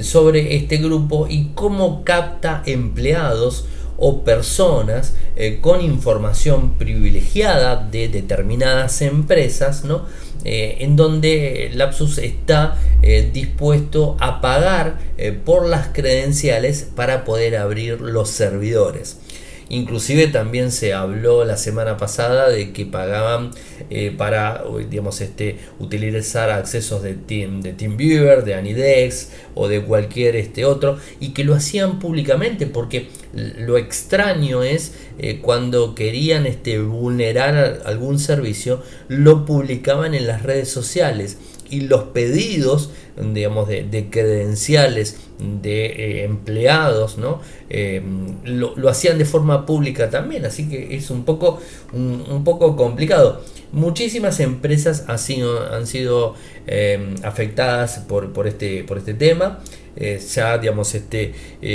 sobre 0.00 0.56
este 0.56 0.78
grupo 0.78 1.26
y 1.28 1.50
cómo 1.54 2.04
capta 2.04 2.62
empleados 2.66 3.66
o 4.04 4.24
personas 4.24 5.14
eh, 5.36 5.58
con 5.60 5.80
información 5.80 6.74
privilegiada 6.74 7.76
de 7.76 8.08
determinadas 8.08 9.00
empresas, 9.00 9.84
¿no? 9.84 10.06
Eh, 10.44 10.78
en 10.80 10.96
donde 10.96 11.70
Lapsus 11.72 12.18
está 12.18 12.76
eh, 13.00 13.30
dispuesto 13.32 14.16
a 14.18 14.40
pagar 14.40 14.98
por 15.44 15.66
las 15.66 15.88
credenciales 15.92 16.88
para 16.96 17.24
poder 17.24 17.56
abrir 17.56 18.00
los 18.00 18.28
servidores. 18.28 19.18
Inclusive 19.68 20.26
también 20.26 20.70
se 20.72 20.92
habló 20.92 21.44
la 21.44 21.56
semana 21.56 21.96
pasada 21.96 22.48
de 22.48 22.72
que 22.72 22.86
pagaban 22.86 23.50
eh, 23.90 24.14
para 24.16 24.64
digamos, 24.88 25.20
este, 25.20 25.58
utilizar 25.78 26.50
accesos 26.50 27.02
de, 27.02 27.14
team, 27.14 27.62
de 27.62 27.72
TeamViewer, 27.72 28.44
de 28.44 28.54
Anidex 28.54 29.30
o 29.54 29.68
de 29.68 29.82
cualquier 29.82 30.36
este 30.36 30.64
otro 30.64 30.98
y 31.20 31.30
que 31.30 31.44
lo 31.44 31.54
hacían 31.54 31.98
públicamente 31.98 32.66
porque 32.66 33.08
lo 33.32 33.78
extraño 33.78 34.62
es 34.62 34.94
eh, 35.18 35.40
cuando 35.40 35.94
querían 35.94 36.46
este, 36.46 36.78
vulnerar 36.80 37.82
algún 37.86 38.18
servicio 38.18 38.82
lo 39.08 39.46
publicaban 39.46 40.14
en 40.14 40.26
las 40.26 40.42
redes 40.42 40.68
sociales 40.68 41.38
y 41.70 41.80
los 41.82 42.04
pedidos 42.04 42.90
digamos, 43.16 43.68
de, 43.68 44.08
credenciales 44.10 45.16
de 45.42 45.86
eh, 45.86 46.24
empleados, 46.24 47.18
¿no? 47.18 47.40
Eh, 47.68 48.02
lo, 48.44 48.88
hacían 48.88 49.18
de 49.18 49.24
forma 49.24 49.66
pública 49.66 50.10
también, 50.10 50.44
así 50.44 50.68
que 50.68 50.94
es 50.94 51.10
un 51.10 51.24
poco, 51.24 51.60
un, 51.92 52.44
poco 52.44 52.76
complicado. 52.76 53.42
Muchísimas 53.72 54.40
empresas 54.40 55.04
han 55.08 55.18
sido, 55.18 55.72
han 55.72 55.86
sido 55.86 56.34
eh, 56.66 57.14
afectadas 57.22 58.00
por, 58.00 58.32
por, 58.32 58.46
este, 58.46 58.84
por 58.84 58.98
este 58.98 59.14
tema. 59.14 59.60
ya 60.34 60.56
digamos 60.56 60.94
este 60.94 61.34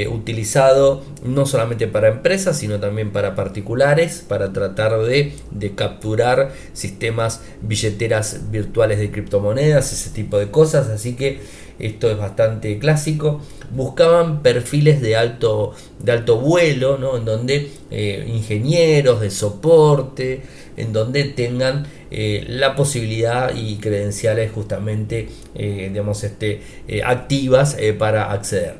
utilizado 0.10 1.04
no 1.24 1.46
solamente 1.46 1.86
para 1.86 2.08
empresas 2.08 2.58
sino 2.58 2.80
también 2.80 3.12
para 3.12 3.36
particulares 3.36 4.26
para 4.28 4.52
tratar 4.54 5.00
de, 5.04 5.34
de 5.52 5.76
capturar 5.76 6.52
sistemas 6.74 7.42
billeteras 7.62 8.50
virtuales 8.50 8.98
de 8.98 9.12
criptomonedas 9.12 9.94
ese 9.94 10.10
tipo 10.10 10.40
de 10.40 10.50
cosas 10.50 10.90
así 10.90 11.16
que 11.16 11.42
esto 11.80 12.10
es 12.10 12.18
bastante 12.18 12.80
clásico, 12.80 13.42
buscaban 13.72 14.42
perfiles 14.42 15.02
de 15.02 15.16
alto, 15.16 15.74
de 16.00 16.12
alto 16.12 16.40
vuelo, 16.40 16.98
¿no? 16.98 17.18
en 17.18 17.26
donde 17.26 17.72
eh, 17.92 18.26
ingenieros 18.28 19.22
de 19.22 19.30
soporte, 19.30 20.42
en 20.78 20.94
donde 20.94 21.26
tengan 21.26 21.86
eh, 22.12 22.46
la 22.48 22.76
posibilidad 22.76 23.56
y 23.56 23.78
credenciales 23.78 24.52
justamente 24.52 25.28
eh, 25.56 25.90
digamos, 25.92 26.24
este, 26.24 26.62
activas 27.04 27.78
para 27.98 28.32
acceder. 28.32 28.76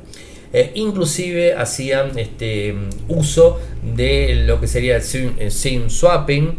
Inclusive 0.74 1.54
hacían 1.54 2.18
este, 2.18 2.74
uso 3.08 3.60
de 3.82 4.44
lo 4.46 4.60
que 4.60 4.66
sería 4.66 4.96
el 4.96 5.02
SIM, 5.50 5.90
swapping 5.90 6.54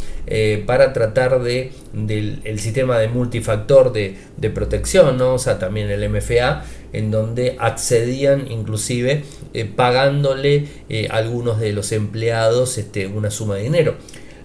para 0.65 0.93
tratar 0.93 1.41
de 1.41 1.71
del 1.93 2.41
el 2.43 2.59
sistema 2.59 2.99
de 2.99 3.07
multifactor 3.07 3.91
de, 3.91 4.15
protección, 4.53 5.17
¿no? 5.17 5.35
o 5.35 5.39
sea, 5.39 5.59
también 5.59 5.89
el 5.89 6.07
MFA, 6.09 6.63
en 6.93 7.11
donde 7.11 7.55
accedían 7.59 8.51
inclusive 8.51 9.23
eh, 9.53 9.65
pagándole 9.65 10.67
eh, 10.89 11.07
a 11.09 11.17
algunos 11.17 11.59
de 11.59 11.73
los 11.73 11.91
empleados 11.91 12.77
este, 12.77 13.07
una 13.07 13.31
suma 13.31 13.55
de 13.55 13.63
dinero. 13.63 13.95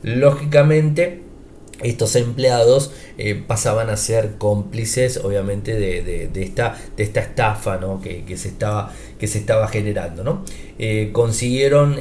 Lógicamente, 0.03 1.23
estos 1.83 2.17
empleados 2.17 2.93
eh, 3.19 3.35
pasaban 3.35 3.91
a 3.91 3.97
ser 3.97 4.37
cómplices 4.39 5.19
obviamente 5.19 5.75
de, 5.75 6.31
esta, 6.43 6.79
de 6.97 7.03
esta 7.03 7.21
estafa 7.21 7.79
¿no? 7.79 8.01
que, 8.01 8.25
se 8.37 8.49
estaba, 8.49 8.93
que 9.19 9.27
se 9.27 9.39
estaba 9.39 9.69
generando. 9.69 10.25
¿no? 10.25 10.45
consiguieron 11.13 11.99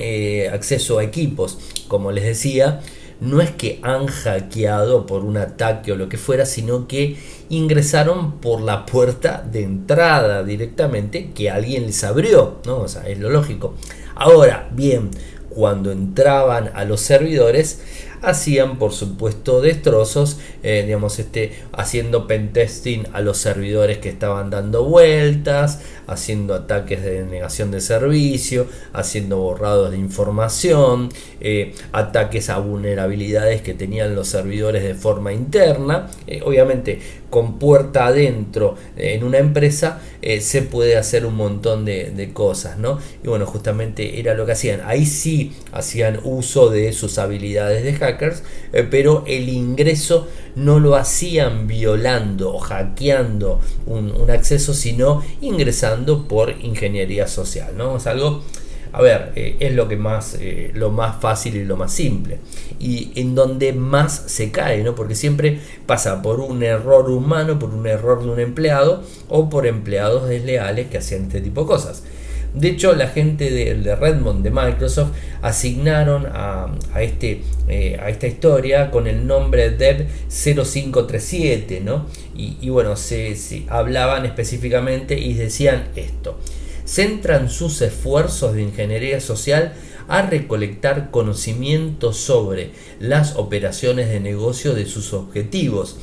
acceso 0.52 1.00
a 1.00 1.04
equipos, 1.04 1.60
como 1.88 2.12
les 2.12 2.24
decía, 2.24 2.82
no 3.24 3.42
es 3.42 3.52
que 3.52 3.80
han 3.84 4.08
hackeado 4.08 5.06
por 5.06 5.24
un 5.24 5.38
ataque 5.38 5.94
o 5.94 5.96
lo 5.96 6.10
que 6.10 6.18
fuera, 6.18 6.46
sino 6.46 6.88
que 6.88 7.18
ingresaron 7.50 8.40
por 8.40 8.62
la 8.62 8.86
puerta 8.86 9.48
de 9.50 9.64
entrada 9.64 10.44
directamente 10.44 11.32
que 11.32 11.50
alguien 11.50 11.86
les 11.86 12.04
abrió, 12.04 12.60
¿no? 12.66 12.80
O 12.80 12.88
sea, 12.88 13.08
es 13.08 13.20
lo 13.20 13.30
lógico. 13.30 13.76
Ahora, 14.16 14.70
bien, 14.74 15.10
cuando 15.50 15.92
entraban 15.92 16.72
a 16.74 16.84
los 16.84 17.00
servidores, 17.00 17.82
hacían 18.24 18.80
por 18.80 18.94
supuesto 18.94 19.62
destrozos, 19.62 20.40
eh, 20.64 20.84
digamos, 20.86 21.20
este, 21.20 21.52
haciendo 21.74 22.26
pentesting 22.26 23.08
a 23.14 23.22
los 23.22 23.38
servidores 23.38 23.98
que 23.98 24.10
estaban 24.10 24.50
dando 24.50 24.86
vueltas, 24.86 25.82
haciendo 26.08 26.54
ataques 26.56 27.04
de 27.04 27.26
negación 27.26 27.70
de 27.72 27.82
servicio, 27.82 28.66
haciendo 28.94 29.38
borrados 29.38 29.92
de 29.92 29.98
información, 29.98 31.10
eh, 31.42 31.76
ataques 31.92 32.50
a 32.50 32.60
vulnerabilidades 32.60 33.62
que 33.62 33.74
tenían 33.74 34.16
los 34.16 34.30
servidores 34.30 34.84
de 34.84 34.96
forma 34.96 35.34
interna. 35.34 36.08
Eh, 36.26 36.42
obviamente, 36.46 37.00
con 37.30 37.58
puerta 37.58 38.06
adentro 38.06 38.76
en 38.96 39.24
una 39.24 39.40
empresa 39.40 40.00
se 40.40 40.62
puede 40.62 40.98
hacer 40.98 41.26
un 41.26 41.36
montón 41.36 41.84
de, 41.84 42.30
cosas, 42.32 42.78
¿no? 42.78 43.00
Y 43.24 43.28
bueno, 43.28 43.48
justamente 43.48 44.20
era 44.20 44.36
lo 44.36 44.46
que 44.46 44.52
hacían. 44.52 44.82
Ahí 44.86 45.08
sí 45.08 45.52
hacían 45.72 46.20
uso 46.24 46.70
de 46.70 46.94
sus 46.94 47.18
habilidades 47.18 47.84
de 47.84 47.94
eh, 48.22 48.88
pero 48.90 49.24
el 49.28 49.50
ingreso 49.50 50.28
no 50.56 50.80
lo 50.80 50.96
hacían 50.96 51.68
violando 51.68 52.54
o 52.54 52.60
hackeando 52.60 53.60
un, 53.86 54.30
acceso, 54.30 54.74
sino 54.74 55.24
ingresando 55.42 56.28
por 56.28 56.52
ingeniería 56.62 57.28
social. 57.28 57.74
¿no? 57.78 57.98
Es 57.98 58.08
algo, 58.08 58.44
a 58.92 59.02
ver, 59.02 59.32
eh, 59.36 59.58
es 59.60 59.74
lo, 59.74 59.88
que 59.88 59.98
más, 59.98 60.38
eh, 60.40 60.72
lo 60.74 60.90
más 60.90 61.20
fácil 61.22 61.56
y 61.56 61.66
lo 61.66 61.78
más 61.78 61.94
simple. 61.94 62.40
Y 62.80 63.12
en 63.16 63.36
donde 63.36 63.74
más 63.74 64.24
se 64.28 64.52
cae, 64.52 64.84
¿no? 64.84 64.96
porque 64.96 65.16
siempre 65.16 65.60
pasa 65.86 66.22
por 66.22 66.40
un 66.40 66.64
error 66.64 67.10
humano, 67.10 67.60
por 67.60 67.74
un 67.74 67.88
error 67.88 68.24
de 68.24 68.30
un 68.30 68.40
empleado 68.40 69.04
o 69.30 69.50
por 69.50 69.68
empleados 69.68 70.28
desleales 70.28 70.88
que 70.90 70.98
hacían 70.98 71.24
este 71.24 71.42
tipo 71.42 71.62
de 71.62 71.68
cosas. 71.68 72.04
De 72.54 72.70
hecho, 72.70 72.94
la 72.94 73.08
gente 73.08 73.50
de, 73.50 73.96
Redmond 73.96 74.44
de 74.44 74.52
Microsoft 74.52 75.12
asignaron 75.42 76.28
a, 76.28 76.68
este, 77.00 77.42
eh, 77.68 78.00
a 78.00 78.10
esta 78.10 78.28
historia 78.28 78.92
con 78.92 79.08
el 79.08 79.26
nombre 79.26 79.72
Dev 79.72 80.08
0537, 80.30 81.82
¿no? 81.82 82.06
Y, 82.36 82.70
bueno, 82.70 82.96
se, 82.96 83.36
hablaban 83.70 84.26
específicamente 84.26 85.18
y 85.20 85.34
decían 85.34 85.86
esto. 85.96 86.40
Centran 86.86 87.50
sus 87.50 87.82
esfuerzos 87.82 88.54
de 88.54 88.62
ingeniería 88.62 89.20
social 89.20 89.74
a 90.08 90.22
recolectar 90.22 91.12
conocimientos 91.12 92.18
sobre 92.18 92.72
las 93.00 93.36
operaciones 93.36 94.10
de 94.10 94.20
negocio 94.20 94.74
de 94.74 94.86
sus 94.86 95.14
objetivos 95.14 95.98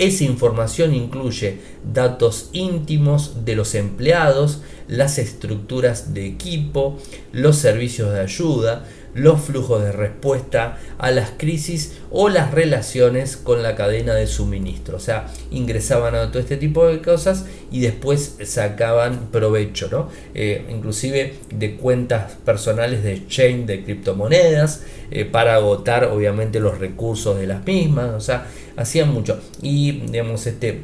esa 0.00 0.24
información 0.24 0.94
incluye 0.94 1.58
datos 1.84 2.48
íntimos 2.52 3.44
de 3.44 3.54
los 3.54 3.74
empleados, 3.74 4.62
las 4.88 5.18
estructuras 5.18 6.14
de 6.14 6.26
equipo, 6.26 6.98
los 7.32 7.56
servicios 7.56 8.10
de 8.12 8.20
ayuda, 8.20 8.86
los 9.14 9.40
flujos 9.40 9.82
de 9.82 9.92
respuesta 9.92 10.78
a 10.98 11.10
las 11.10 11.32
crisis 11.36 11.98
o 12.10 12.28
las 12.28 12.52
relaciones 12.52 13.36
con 13.36 13.62
la 13.62 13.74
cadena 13.74 14.14
de 14.14 14.26
suministro. 14.26 14.96
O 14.96 15.00
sea, 15.00 15.26
ingresaban 15.50 16.14
a 16.14 16.30
todo 16.30 16.40
este 16.40 16.56
tipo 16.56 16.86
de 16.86 17.02
cosas 17.02 17.44
y 17.70 17.80
después 17.80 18.36
sacaban 18.44 19.28
provecho, 19.30 19.88
¿no? 19.90 20.08
Eh, 20.34 20.64
inclusive 20.70 21.34
de 21.54 21.76
cuentas 21.76 22.36
personales 22.44 23.02
de 23.02 23.14
exchange 23.14 23.66
de 23.66 23.84
criptomonedas 23.84 24.82
eh, 25.10 25.24
para 25.24 25.56
agotar 25.56 26.04
obviamente 26.04 26.60
los 26.60 26.78
recursos 26.78 27.38
de 27.38 27.46
las 27.46 27.66
mismas. 27.66 28.14
O 28.14 28.20
sea, 28.20 28.46
hacían 28.80 29.12
mucho. 29.12 29.40
Y 29.62 29.92
digamos, 29.92 30.46
este 30.46 30.82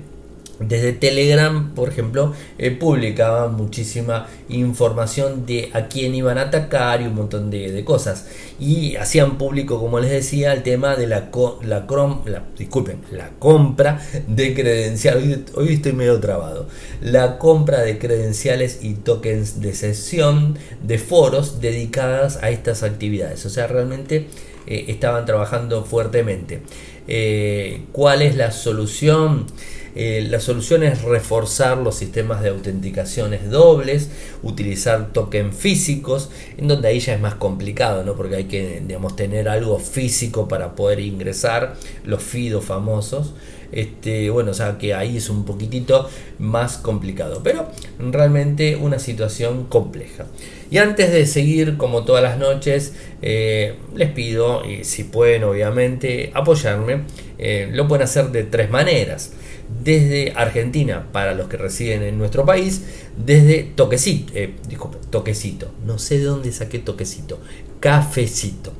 desde 0.58 0.92
Telegram, 0.92 1.74
por 1.74 1.90
ejemplo, 1.90 2.32
eh, 2.56 2.70
publicaban 2.70 3.54
muchísima 3.54 4.26
información 4.48 5.44
de 5.44 5.70
a 5.74 5.86
quién 5.88 6.14
iban 6.14 6.38
a 6.38 6.42
atacar 6.42 7.02
y 7.02 7.06
un 7.06 7.14
montón 7.14 7.50
de, 7.50 7.84
cosas. 7.84 8.26
Y 8.58 8.96
hacían 8.96 9.36
público, 9.36 9.78
como 9.78 10.00
les 10.00 10.10
decía, 10.10 10.54
el 10.54 10.62
tema 10.62 10.96
de 10.96 11.06
la, 11.06 11.30
la, 11.62 11.86
disculpen, 12.58 13.02
la 13.12 13.30
compra 13.38 14.00
de 14.26 14.54
credenciales. 14.54 15.40
Hoy, 15.54 15.74
estoy 15.74 15.92
medio 15.92 16.18
trabado. 16.20 16.68
La 17.02 17.38
compra 17.38 17.82
de 17.82 17.98
credenciales 17.98 18.78
y 18.82 18.94
tokens 18.94 19.60
de 19.60 19.74
sesión 19.74 20.58
de 20.82 20.98
foros 20.98 21.60
dedicadas 21.60 22.38
a 22.42 22.48
estas 22.48 22.82
actividades. 22.82 23.44
O 23.44 23.50
sea, 23.50 23.66
realmente 23.66 24.28
eh, 24.66 24.86
estaban 24.88 25.26
trabajando 25.26 25.84
fuertemente. 25.84 26.62
Eh, 27.08 27.82
¿Cuál 27.92 28.22
es 28.22 28.36
la 28.36 28.50
solución? 28.50 29.46
Eh, 29.98 30.26
la 30.28 30.40
solución 30.40 30.82
es 30.82 31.00
reforzar 31.00 31.78
los 31.78 31.94
sistemas 31.96 32.42
de 32.42 32.50
autenticaciones 32.50 33.48
dobles, 33.48 34.10
utilizar 34.42 35.10
tokens 35.14 35.56
físicos, 35.56 36.28
en 36.58 36.68
donde 36.68 36.88
ahí 36.88 37.00
ya 37.00 37.14
es 37.14 37.20
más 37.20 37.36
complicado, 37.36 38.04
¿no? 38.04 38.14
porque 38.14 38.36
hay 38.36 38.44
que 38.44 38.82
digamos, 38.86 39.16
tener 39.16 39.48
algo 39.48 39.78
físico 39.78 40.48
para 40.48 40.74
poder 40.76 41.00
ingresar, 41.00 41.76
los 42.04 42.22
FIDO 42.22 42.60
famosos. 42.60 43.32
Este, 43.72 44.30
bueno, 44.30 44.52
o 44.52 44.54
sea 44.54 44.78
que 44.78 44.94
ahí 44.94 45.16
es 45.16 45.28
un 45.28 45.44
poquitito 45.44 46.08
más 46.38 46.78
complicado, 46.78 47.40
pero 47.42 47.68
realmente 47.98 48.76
una 48.76 48.98
situación 48.98 49.66
compleja. 49.66 50.26
Y 50.70 50.78
antes 50.78 51.12
de 51.12 51.26
seguir, 51.26 51.76
como 51.76 52.04
todas 52.04 52.22
las 52.22 52.38
noches, 52.38 52.94
eh, 53.22 53.74
les 53.94 54.10
pido, 54.10 54.64
y 54.64 54.84
si 54.84 55.04
pueden 55.04 55.44
obviamente, 55.44 56.30
apoyarme. 56.34 57.02
Eh, 57.38 57.68
lo 57.72 57.86
pueden 57.86 58.04
hacer 58.04 58.30
de 58.30 58.44
tres 58.44 58.70
maneras 58.70 59.32
desde 59.82 60.32
Argentina 60.32 61.06
para 61.12 61.34
los 61.34 61.48
que 61.48 61.56
residen 61.56 62.02
en 62.02 62.18
nuestro 62.18 62.44
país, 62.44 62.82
desde 63.16 63.62
Toquecito, 63.62 64.32
eh, 64.34 64.54
Toquecito, 65.10 65.70
no 65.84 65.98
sé 65.98 66.18
de 66.18 66.24
dónde 66.24 66.52
saqué 66.52 66.78
Toquecito, 66.78 67.40
Cafecito, 67.80 68.72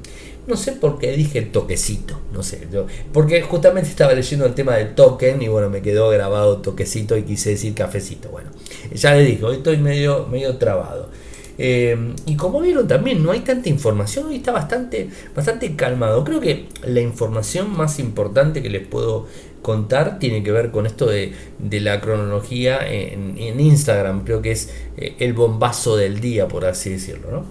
No 0.52 0.58
sé 0.58 0.74
por 0.74 1.00
qué 1.00 1.14
dije 1.14 1.44
toquecito, 1.44 2.20
no 2.34 2.44
sé, 2.44 2.68
porque 3.14 3.42
justamente 3.42 3.88
estaba 3.90 4.14
leyendo 4.14 4.46
el 4.46 4.54
tema 4.54 4.76
del 4.76 4.96
token 4.96 5.42
y 5.42 5.48
bueno, 5.48 5.70
me 5.70 5.82
quedó 5.82 6.10
grabado 6.10 6.58
toquecito 6.58 7.16
y 7.16 7.24
quise 7.24 7.52
decir 7.52 7.74
cafecito. 7.74 8.28
Bueno, 8.28 8.50
ya 8.94 9.14
les 9.14 9.28
dije, 9.28 9.46
hoy 9.46 9.56
estoy 9.56 9.78
medio, 9.78 10.28
medio 10.28 10.58
trabado. 10.58 11.10
Eh, 11.58 12.16
y 12.26 12.36
como 12.36 12.60
vieron 12.60 12.86
también, 12.86 13.24
no 13.24 13.32
hay 13.32 13.40
tanta 13.40 13.70
información, 13.70 14.26
hoy 14.26 14.36
está 14.36 14.52
bastante, 14.52 15.10
bastante 15.34 15.74
calmado. 15.78 16.26
Creo 16.26 16.42
que 16.42 16.68
la 16.84 17.00
información 17.00 17.72
más 17.72 17.98
importante 17.98 18.62
que 18.62 18.70
les 18.70 18.86
puedo 18.86 19.28
contar 19.62 20.20
tiene 20.20 20.44
que 20.44 20.52
ver 20.52 20.72
con 20.72 20.86
esto 20.86 21.06
de, 21.06 21.32
la 21.80 22.02
cronología 22.02 22.80
en, 22.86 23.58
Instagram. 23.58 24.26
Creo 24.26 24.42
que 24.42 24.52
es 24.52 24.70
eh, 24.98 25.16
el 25.20 25.32
bombazo 25.32 25.96
del 25.96 26.20
día, 26.20 26.50
por 26.50 26.66
así 26.66 26.90
decirlo. 26.90 27.46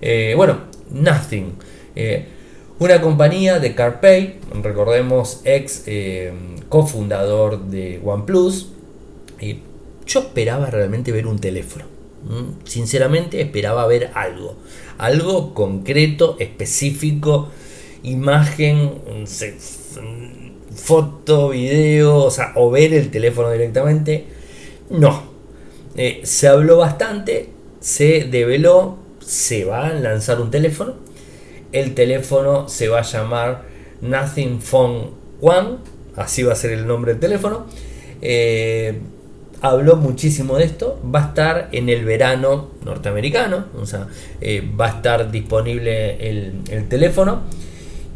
Eh, 0.00 0.34
bueno, 0.36 0.62
Nothing. 0.90 1.52
Una 2.80 3.00
compañía 3.00 3.60
de 3.60 3.74
CarPay, 3.76 4.40
recordemos, 4.62 5.40
ex 5.44 5.84
cofundador 6.68 7.66
de 7.66 8.00
OnePlus. 8.04 8.72
yo 10.06 10.20
esperaba 10.20 10.66
realmente 10.66 11.12
ver 11.12 11.28
un 11.28 11.38
teléfono 11.38 12.00
sinceramente 12.64 13.40
esperaba 13.40 13.86
ver 13.86 14.10
algo, 14.14 14.56
algo 14.98 15.54
concreto, 15.54 16.36
específico, 16.38 17.48
imagen, 18.02 18.92
foto, 20.74 21.50
video, 21.50 22.28
o 22.56 22.70
ver 22.70 22.94
el 22.94 23.10
teléfono 23.10 23.50
directamente. 23.50 24.26
No, 24.90 25.22
eh, 25.96 26.20
se 26.24 26.48
habló 26.48 26.78
bastante, 26.78 27.50
se 27.80 28.24
develó, 28.24 28.98
se 29.20 29.64
va 29.64 29.86
a 29.86 29.92
lanzar 29.92 30.40
un 30.40 30.50
teléfono. 30.50 30.94
El 31.72 31.94
teléfono 31.94 32.68
se 32.68 32.88
va 32.88 33.00
a 33.00 33.02
llamar 33.02 33.62
Nothing 34.00 34.60
Phone 34.60 35.10
One, 35.40 35.76
así 36.16 36.42
va 36.42 36.52
a 36.52 36.56
ser 36.56 36.72
el 36.72 36.86
nombre 36.86 37.12
del 37.12 37.20
teléfono. 37.20 37.66
Eh, 38.22 38.98
habló 39.60 39.96
muchísimo 39.96 40.56
de 40.56 40.64
esto. 40.64 40.98
Va 41.14 41.24
a 41.24 41.28
estar 41.28 41.68
en 41.72 41.88
el 41.88 42.04
verano 42.04 42.70
norteamericano, 42.84 43.66
o 43.80 43.86
sea, 43.86 44.08
eh, 44.40 44.68
va 44.78 44.86
a 44.86 44.90
estar 44.90 45.30
disponible 45.30 46.28
el, 46.28 46.88
teléfono. 46.88 47.42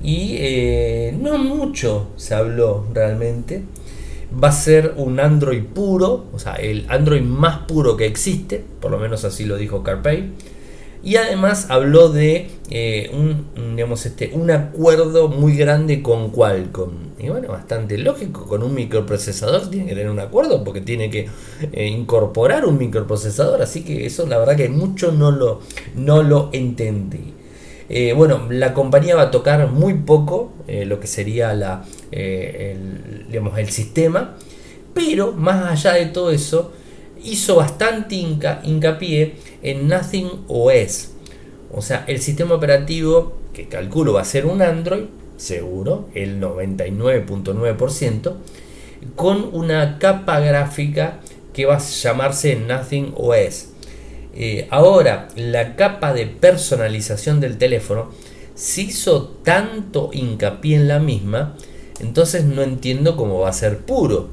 Y 0.02 0.36
eh, 0.38 1.16
no 1.18 1.38
mucho 1.38 2.08
se 2.16 2.34
habló 2.34 2.86
realmente. 2.92 3.62
Va 4.42 4.48
a 4.48 4.52
ser 4.52 4.94
un 4.96 5.20
Android 5.20 5.62
puro, 5.62 6.26
o 6.32 6.38
sea, 6.38 6.54
el 6.54 6.86
Android 6.88 7.22
más 7.22 7.58
puro 7.68 7.96
que 7.96 8.06
existe, 8.06 8.64
por 8.80 8.90
lo 8.90 8.98
menos 8.98 9.24
así 9.24 9.44
lo 9.44 9.56
dijo 9.56 9.84
CarPay. 9.84 10.32
Y 11.04 11.16
además 11.16 11.66
habló 11.68 12.08
de 12.08 12.48
eh, 12.70 13.10
un, 13.12 13.76
digamos, 13.76 14.06
este, 14.06 14.30
un 14.32 14.50
acuerdo 14.50 15.28
muy 15.28 15.54
grande 15.54 16.00
con 16.02 16.30
Qualcomm. 16.30 16.92
Y 17.18 17.28
bueno, 17.28 17.48
bastante 17.48 17.98
lógico, 17.98 18.46
con 18.46 18.62
un 18.62 18.72
microprocesador 18.72 19.68
tiene 19.68 19.86
que 19.86 19.94
tener 19.94 20.10
un 20.10 20.18
acuerdo 20.18 20.64
porque 20.64 20.80
tiene 20.80 21.10
que 21.10 21.28
eh, 21.72 21.86
incorporar 21.86 22.64
un 22.64 22.78
microprocesador. 22.78 23.60
Así 23.60 23.84
que 23.84 24.06
eso 24.06 24.26
la 24.26 24.38
verdad 24.38 24.56
que 24.56 24.70
mucho 24.70 25.12
no 25.12 25.30
lo, 25.30 25.60
no 25.94 26.22
lo 26.22 26.48
entendí. 26.54 27.34
Eh, 27.90 28.14
bueno, 28.16 28.46
la 28.48 28.72
compañía 28.72 29.14
va 29.14 29.24
a 29.24 29.30
tocar 29.30 29.70
muy 29.70 29.92
poco 29.92 30.54
lo 30.66 31.00
que 31.00 31.06
sería 31.06 31.52
la, 31.52 31.84
digamos, 32.10 33.58
el 33.58 33.68
sistema. 33.68 34.36
Pero 34.94 35.32
más 35.32 35.66
allá 35.70 35.98
de 35.98 36.06
todo 36.06 36.30
eso, 36.30 36.72
hizo 37.22 37.56
bastante 37.56 38.14
hincapié 38.14 39.34
en 39.64 39.88
Nothing 39.88 40.44
OS. 40.46 41.10
O 41.72 41.82
sea, 41.82 42.04
el 42.06 42.20
sistema 42.20 42.54
operativo 42.54 43.32
que 43.52 43.66
calculo 43.66 44.12
va 44.12 44.20
a 44.20 44.24
ser 44.24 44.46
un 44.46 44.62
Android, 44.62 45.04
seguro, 45.36 46.08
el 46.14 46.40
99.9%, 46.40 48.34
con 49.16 49.50
una 49.52 49.98
capa 49.98 50.38
gráfica 50.40 51.20
que 51.52 51.66
va 51.66 51.76
a 51.76 51.78
llamarse 51.78 52.56
Nothing 52.56 53.14
OS. 53.16 53.70
Eh, 54.34 54.66
ahora, 54.70 55.28
la 55.36 55.76
capa 55.76 56.12
de 56.12 56.26
personalización 56.26 57.40
del 57.40 57.56
teléfono 57.56 58.10
se 58.54 58.82
hizo 58.82 59.28
tanto 59.42 60.10
hincapié 60.12 60.76
en 60.76 60.88
la 60.88 60.98
misma, 60.98 61.56
entonces 62.00 62.44
no 62.44 62.62
entiendo 62.62 63.16
cómo 63.16 63.40
va 63.40 63.48
a 63.50 63.52
ser 63.52 63.78
puro. 63.78 64.30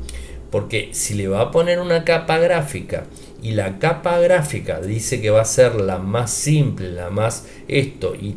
Porque 0.52 0.90
si 0.92 1.14
le 1.14 1.28
va 1.28 1.42
a 1.42 1.52
poner 1.52 1.80
una 1.80 2.04
capa 2.04 2.38
gráfica 2.38 3.06
y 3.42 3.52
la 3.52 3.80
capa 3.80 4.20
gráfica 4.20 4.82
dice 4.82 5.22
que 5.22 5.30
va 5.30 5.42
a 5.42 5.46
ser 5.46 5.76
la 5.76 5.98
más 5.98 6.32
simple, 6.32 6.92
la 6.92 7.10
más 7.10 7.48
esto 7.68 8.14
y 8.14 8.36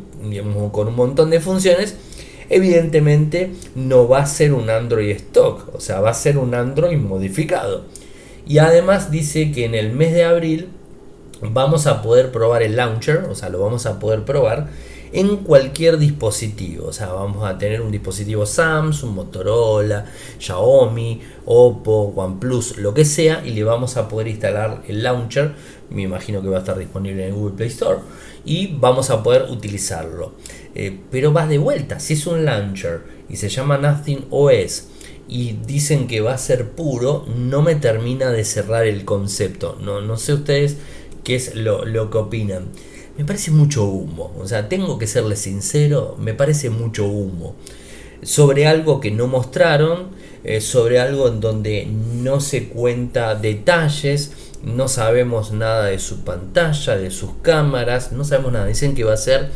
con 0.71 0.87
un 0.87 0.95
montón 0.95 1.29
de 1.29 1.41
funciones, 1.41 1.95
evidentemente 2.49 3.51
no 3.75 4.07
va 4.07 4.19
a 4.19 4.25
ser 4.25 4.53
un 4.53 4.69
Android 4.69 5.11
stock, 5.11 5.75
o 5.75 5.79
sea, 5.79 5.99
va 5.99 6.11
a 6.11 6.15
ser 6.15 6.37
un 6.37 6.55
Android 6.55 6.97
modificado. 6.97 7.83
Y 8.47 8.59
además 8.59 9.11
dice 9.11 9.51
que 9.51 9.65
en 9.65 9.75
el 9.75 9.91
mes 9.91 10.13
de 10.13 10.23
abril 10.23 10.69
vamos 11.41 11.87
a 11.87 12.01
poder 12.01 12.31
probar 12.31 12.63
el 12.63 12.75
launcher, 12.75 13.25
o 13.29 13.35
sea, 13.35 13.49
lo 13.49 13.59
vamos 13.59 13.85
a 13.85 13.99
poder 13.99 14.23
probar 14.23 14.69
en 15.15 15.37
cualquier 15.37 15.97
dispositivo. 15.97 16.87
O 16.87 16.93
sea, 16.93 17.07
vamos 17.07 17.45
a 17.45 17.57
tener 17.57 17.81
un 17.81 17.89
dispositivo 17.89 18.45
Samsung, 18.45 19.13
Motorola, 19.15 20.05
Xiaomi, 20.37 21.21
Oppo, 21.45 22.13
OnePlus, 22.13 22.77
lo 22.77 22.93
que 22.93 23.05
sea, 23.05 23.41
y 23.45 23.51
le 23.51 23.63
vamos 23.63 23.95
a 23.95 24.09
poder 24.09 24.27
instalar 24.27 24.83
el 24.89 25.03
launcher. 25.03 25.53
Me 25.89 26.01
imagino 26.01 26.41
que 26.41 26.49
va 26.49 26.57
a 26.57 26.59
estar 26.59 26.77
disponible 26.77 27.25
en 27.25 27.33
Google 27.33 27.55
Play 27.55 27.69
Store 27.69 27.99
y 28.43 28.75
vamos 28.77 29.09
a 29.09 29.23
poder 29.23 29.43
utilizarlo. 29.49 30.33
Eh, 30.75 30.99
pero 31.09 31.31
va 31.31 31.47
de 31.47 31.59
vuelta, 31.59 32.01
si 32.01 32.15
es 32.15 32.27
un 32.27 32.43
launcher 32.43 33.03
y 33.29 33.37
se 33.37 33.47
llama 33.47 33.77
Nothing 33.77 34.25
OS 34.31 34.87
y 35.29 35.53
dicen 35.65 36.07
que 36.07 36.19
va 36.19 36.33
a 36.33 36.37
ser 36.37 36.71
puro, 36.71 37.25
no 37.37 37.61
me 37.61 37.75
termina 37.75 38.31
de 38.31 38.43
cerrar 38.43 38.85
el 38.85 39.05
concepto. 39.05 39.77
No, 39.81 40.01
no 40.01 40.17
sé 40.17 40.33
ustedes 40.33 40.75
qué 41.23 41.35
es 41.35 41.55
lo, 41.55 41.85
lo 41.85 42.09
que 42.11 42.17
opinan 42.17 42.65
me 43.17 43.25
parece 43.25 43.51
mucho 43.51 43.85
humo. 43.85 44.33
O 44.39 44.47
sea, 44.47 44.67
tengo 44.69 44.97
que 44.97 45.07
serle 45.07 45.35
sincero, 45.35 46.15
me 46.19 46.33
parece 46.33 46.69
mucho 46.69 47.05
humo. 47.05 47.55
Sobre 48.21 48.67
algo 48.67 48.99
que 48.99 49.11
no 49.11 49.27
mostraron, 49.27 50.09
eh, 50.43 50.61
sobre 50.61 50.99
algo 50.99 51.27
en 51.27 51.39
donde 51.39 51.85
no 51.85 52.39
se 52.39 52.67
cuenta 52.69 53.35
detalles, 53.35 54.31
no 54.63 54.87
sabemos 54.87 55.51
nada 55.51 55.85
de 55.85 55.99
su 55.99 56.23
pantalla, 56.23 56.97
de 56.97 57.11
sus 57.11 57.31
cámaras, 57.41 58.11
no 58.11 58.23
sabemos 58.23 58.53
nada. 58.53 58.65
Dicen 58.65 58.95
que 58.95 59.03
va 59.03 59.13
a 59.13 59.17
ser 59.17 59.49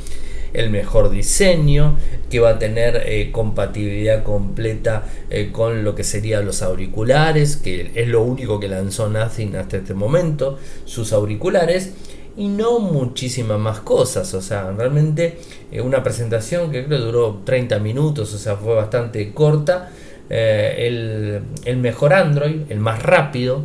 el 0.53 0.69
mejor 0.69 1.09
diseño, 1.09 1.97
que 2.29 2.39
va 2.39 2.51
a 2.51 2.59
tener 2.59 3.03
eh, 3.05 3.31
compatibilidad 3.31 4.23
completa 4.23 5.03
eh, 5.29 5.51
con 5.51 5.83
lo 5.83 5.95
que 5.95 6.03
serían 6.03 6.45
los 6.45 6.61
auriculares, 6.61 7.57
que 7.57 7.91
es 7.93 8.07
lo 8.07 8.23
único 8.23 8.59
que 8.59 8.67
lanzó 8.67 9.09
Nothing 9.09 9.55
hasta 9.55 9.77
este 9.77 9.93
momento, 9.93 10.57
sus 10.85 11.13
auriculares 11.13 11.93
y 12.37 12.47
no 12.47 12.79
muchísimas 12.79 13.59
más 13.59 13.79
cosas. 13.81 14.33
O 14.33 14.41
sea, 14.41 14.71
realmente 14.71 15.37
eh, 15.71 15.81
una 15.81 16.03
presentación 16.03 16.71
que 16.71 16.85
creo 16.85 16.99
duró 16.99 17.41
30 17.45 17.79
minutos, 17.79 18.33
o 18.33 18.37
sea, 18.37 18.55
fue 18.55 18.75
bastante 18.75 19.33
corta. 19.33 19.91
Eh, 20.29 21.41
el, 21.65 21.77
mejor 21.77 22.13
Android, 22.13 22.61
el 22.69 22.79
más 22.79 23.01
rápido, 23.01 23.63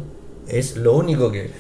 es 0.49 0.77
lo 0.77 0.95
único 0.95 1.31
que, 1.31 1.51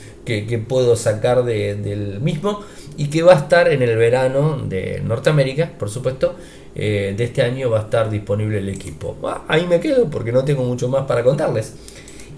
puedo 0.66 0.96
sacar 0.96 1.44
del 1.44 2.20
mismo 2.20 2.60
y 2.96 3.08
que 3.08 3.22
va 3.22 3.34
a 3.34 3.38
estar 3.38 3.68
en 3.68 3.82
el 3.82 3.96
verano 3.96 4.62
de 4.66 5.02
Norteamérica, 5.04 5.72
por 5.78 5.90
supuesto. 5.90 6.34
Eh, 6.76 7.14
de 7.16 7.24
este 7.24 7.42
año 7.42 7.70
va 7.70 7.78
a 7.78 7.82
estar 7.82 8.10
disponible 8.10 8.58
el 8.58 8.68
equipo. 8.68 9.16
ahí 9.46 9.64
me 9.66 9.78
quedo 9.78 10.10
porque 10.10 10.32
no 10.32 10.44
tengo 10.44 10.64
mucho 10.64 10.88
más 10.88 11.04
para 11.06 11.22
contarles. 11.22 11.74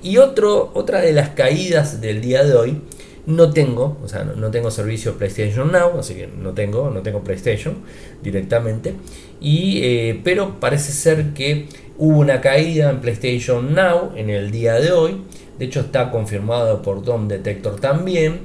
Y 0.02 0.18
otro, 0.18 0.72
otra 0.74 1.00
de 1.00 1.12
las 1.12 1.30
caídas 1.30 2.00
del 2.00 2.20
día 2.20 2.44
de 2.44 2.54
hoy 2.54 2.80
no 3.26 3.52
tengo, 3.52 3.98
o 4.04 4.08
sea, 4.08 4.22
no, 4.24 4.50
tengo 4.52 4.70
servicio 4.70 5.18
PlayStation 5.18 5.72
Now, 5.72 5.98
así 5.98 6.14
que 6.14 6.28
no 6.28 6.52
tengo, 6.52 6.90
no 6.90 7.02
tengo 7.02 7.22
PlayStation 7.22 7.74
directamente. 8.22 8.94
Y, 9.40 9.80
eh, 9.82 10.20
pero 10.22 10.60
parece 10.60 10.92
ser 10.92 11.34
que 11.34 11.66
hubo 11.98 12.20
una 12.20 12.40
caída 12.40 12.88
en 12.88 13.00
PlayStation 13.00 13.74
Now 13.74 14.12
en 14.14 14.30
el 14.30 14.52
día 14.52 14.74
de 14.74 14.92
hoy. 14.92 15.22
De 15.58 15.64
hecho, 15.64 15.80
está 15.80 16.12
confirmado 16.12 16.82
por 16.82 17.04
Dom 17.04 17.26
Detector 17.26 17.80
también. 17.80 18.40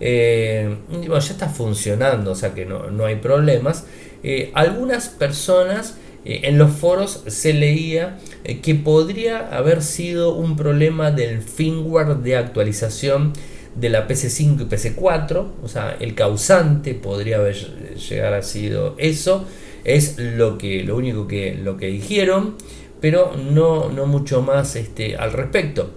Eh, 0.00 0.76
ya 1.08 1.18
está 1.18 1.48
funcionando, 1.48 2.32
o 2.32 2.34
sea 2.34 2.54
que 2.54 2.66
no, 2.66 3.04
hay 3.04 3.16
problemas. 3.16 3.86
Eh, 4.24 4.50
algunas 4.54 5.08
personas 5.10 5.96
en 6.24 6.56
los 6.56 6.70
foros 6.70 7.22
se 7.26 7.52
leía 7.52 8.18
que 8.62 8.74
podría 8.74 9.54
haber 9.54 9.82
sido 9.82 10.34
un 10.34 10.56
problema 10.56 11.10
del 11.10 11.42
firmware 11.42 12.16
de 12.16 12.36
actualización 12.36 13.34
de 13.74 13.88
la 13.88 14.06
PC5 14.06 14.62
y 14.62 14.64
PC4, 14.64 15.46
o 15.62 15.68
sea, 15.68 15.96
el 15.98 16.14
causante 16.14 16.94
podría 16.94 17.36
haber 17.36 17.56
llegar 17.96 18.34
a 18.34 18.42
sido 18.42 18.94
eso, 18.98 19.44
es 19.84 20.18
lo 20.18 20.58
que 20.58 20.82
lo 20.82 20.96
único 20.96 21.26
que 21.26 21.54
lo 21.54 21.76
que 21.76 21.86
dijeron, 21.86 22.54
pero 23.00 23.36
no, 23.36 23.90
no 23.90 24.06
mucho 24.06 24.42
más 24.42 24.76
este, 24.76 25.16
al 25.16 25.32
respecto. 25.32 25.90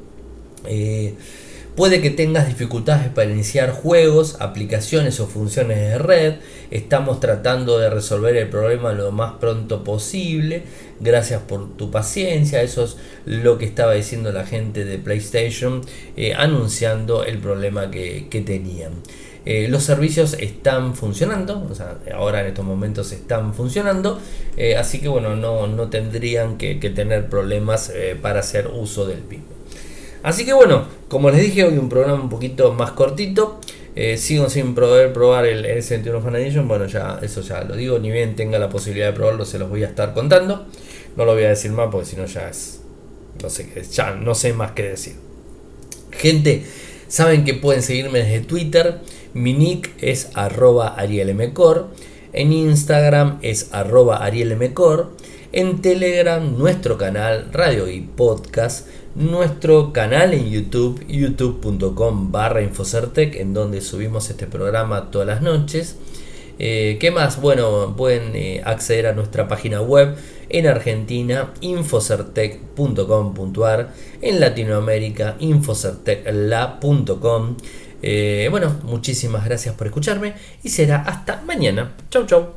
Eh, 0.65 1.13
Puede 1.77 2.01
que 2.01 2.09
tengas 2.09 2.47
dificultades 2.47 3.09
para 3.09 3.29
iniciar 3.29 3.69
juegos, 3.69 4.37
aplicaciones 4.39 5.19
o 5.19 5.27
funciones 5.27 5.77
de 5.77 5.99
red. 5.99 6.33
Estamos 6.71 7.19
tratando 7.19 7.77
de 7.77 7.91
resolver 7.91 8.35
el 8.35 8.49
problema 8.49 8.93
lo 8.93 9.11
más 9.11 9.33
pronto 9.33 9.83
posible. 9.83 10.63
Gracias 10.99 11.39
por 11.43 11.77
tu 11.77 11.91
paciencia. 11.91 12.63
Eso 12.63 12.83
es 12.83 12.97
lo 13.25 13.59
que 13.59 13.65
estaba 13.65 13.93
diciendo 13.93 14.31
la 14.31 14.43
gente 14.43 14.85
de 14.85 14.97
PlayStation 14.97 15.81
eh, 16.15 16.33
anunciando 16.33 17.23
el 17.23 17.37
problema 17.37 17.91
que, 17.91 18.25
tenían. 18.43 18.93
Eh, 19.45 19.67
los 19.69 19.83
servicios 19.83 20.33
están 20.39 20.95
funcionando, 20.95 21.63
o 21.69 21.75
sea, 21.75 21.99
ahora 22.15 22.41
en 22.41 22.47
estos 22.47 22.65
momentos 22.65 23.11
están 23.11 23.53
funcionando, 23.53 24.19
eh, 24.57 24.75
así 24.77 24.99
que 24.99 25.09
bueno, 25.09 25.35
no, 25.35 25.67
no 25.67 25.89
tendrían 25.89 26.57
que, 26.57 26.79
que 26.79 26.89
tener 26.89 27.29
problemas 27.29 27.93
para 28.23 28.39
hacer 28.39 28.67
uso 28.73 29.05
del 29.05 29.23
mismo. 29.25 29.56
Así 30.27 30.43
que 30.43 30.51
bueno, 30.51 30.83
como 31.07 31.31
les 31.31 31.39
dije, 31.39 31.63
hoy 31.63 31.77
un 31.77 31.87
programa 31.87 32.21
un 32.21 32.27
poquito 32.27 32.73
más 32.73 32.91
cortito. 32.91 33.61
Eh, 33.95 34.17
sigo 34.17 34.49
sin 34.49 34.75
poder 34.75 35.13
probar 35.13 35.45
el 35.45 35.63
S21 35.63 36.21
Fan 36.21 36.35
Edition. 36.35 36.67
Bueno, 36.67 36.85
ya 36.85 37.17
eso 37.21 37.39
ya 37.39 37.63
lo 37.63 37.77
digo. 37.77 37.97
Ni 37.97 38.11
bien 38.11 38.35
tenga 38.35 38.59
la 38.59 38.67
posibilidad 38.67 39.07
de 39.07 39.13
probarlo, 39.13 39.45
se 39.45 39.57
los 39.57 39.69
voy 39.69 39.85
a 39.85 39.87
estar 39.87 40.13
contando. 40.13 40.65
No 41.15 41.23
lo 41.23 41.33
voy 41.33 41.45
a 41.45 41.49
decir 41.51 41.71
más 41.71 41.87
porque 41.89 42.07
si 42.07 42.17
no 42.17 42.25
ya 42.25 42.49
es. 42.49 42.81
No 43.41 43.49
sé 43.49 43.69
qué 43.69 43.81
Ya 43.83 44.15
no 44.15 44.35
sé 44.35 44.51
más 44.51 44.73
qué 44.73 44.83
decir. 44.89 45.15
Gente, 46.11 46.65
saben 47.07 47.45
que 47.45 47.53
pueden 47.53 47.81
seguirme 47.81 48.19
desde 48.19 48.41
Twitter. 48.41 48.99
Mi 49.33 49.53
nick 49.53 49.91
es 50.01 50.31
arroba 50.33 50.89
arielmcor. 50.89 51.87
En 52.33 52.51
Instagram 52.51 53.39
es 53.43 53.69
arroba 53.71 54.25
arielmcor. 54.25 55.09
En 55.53 55.81
Telegram, 55.81 56.57
nuestro 56.57 56.97
canal 56.97 57.47
Radio 57.53 57.89
y 57.89 58.01
Podcast 58.01 58.87
nuestro 59.17 59.91
canal 59.91 60.33
en 60.33 60.49
YouTube, 60.49 61.05
youtube.com 61.07 62.31
barra 62.31 62.61
Infocertec, 62.61 63.35
en 63.35 63.53
donde 63.53 63.81
subimos 63.81 64.29
este 64.29 64.45
programa 64.45 65.11
todas 65.11 65.27
las 65.27 65.41
noches. 65.41 65.97
Eh, 66.59 66.97
¿Qué 66.99 67.11
más? 67.11 67.39
Bueno, 67.41 67.95
pueden 67.97 68.35
eh, 68.35 68.61
acceder 68.63 69.07
a 69.07 69.13
nuestra 69.13 69.47
página 69.47 69.81
web 69.81 70.15
en 70.49 70.67
Argentina, 70.67 71.51
infocertec.com.ar, 71.61 73.93
en 74.21 74.39
Latinoamérica, 74.39 75.35
infocertecla.com. 75.39 77.57
Eh, 78.03 78.47
bueno, 78.51 78.75
muchísimas 78.83 79.43
gracias 79.45 79.73
por 79.75 79.87
escucharme 79.87 80.35
y 80.63 80.69
será 80.69 80.97
hasta 81.01 81.41
mañana. 81.41 81.95
Chau, 82.09 82.27
chau. 82.27 82.49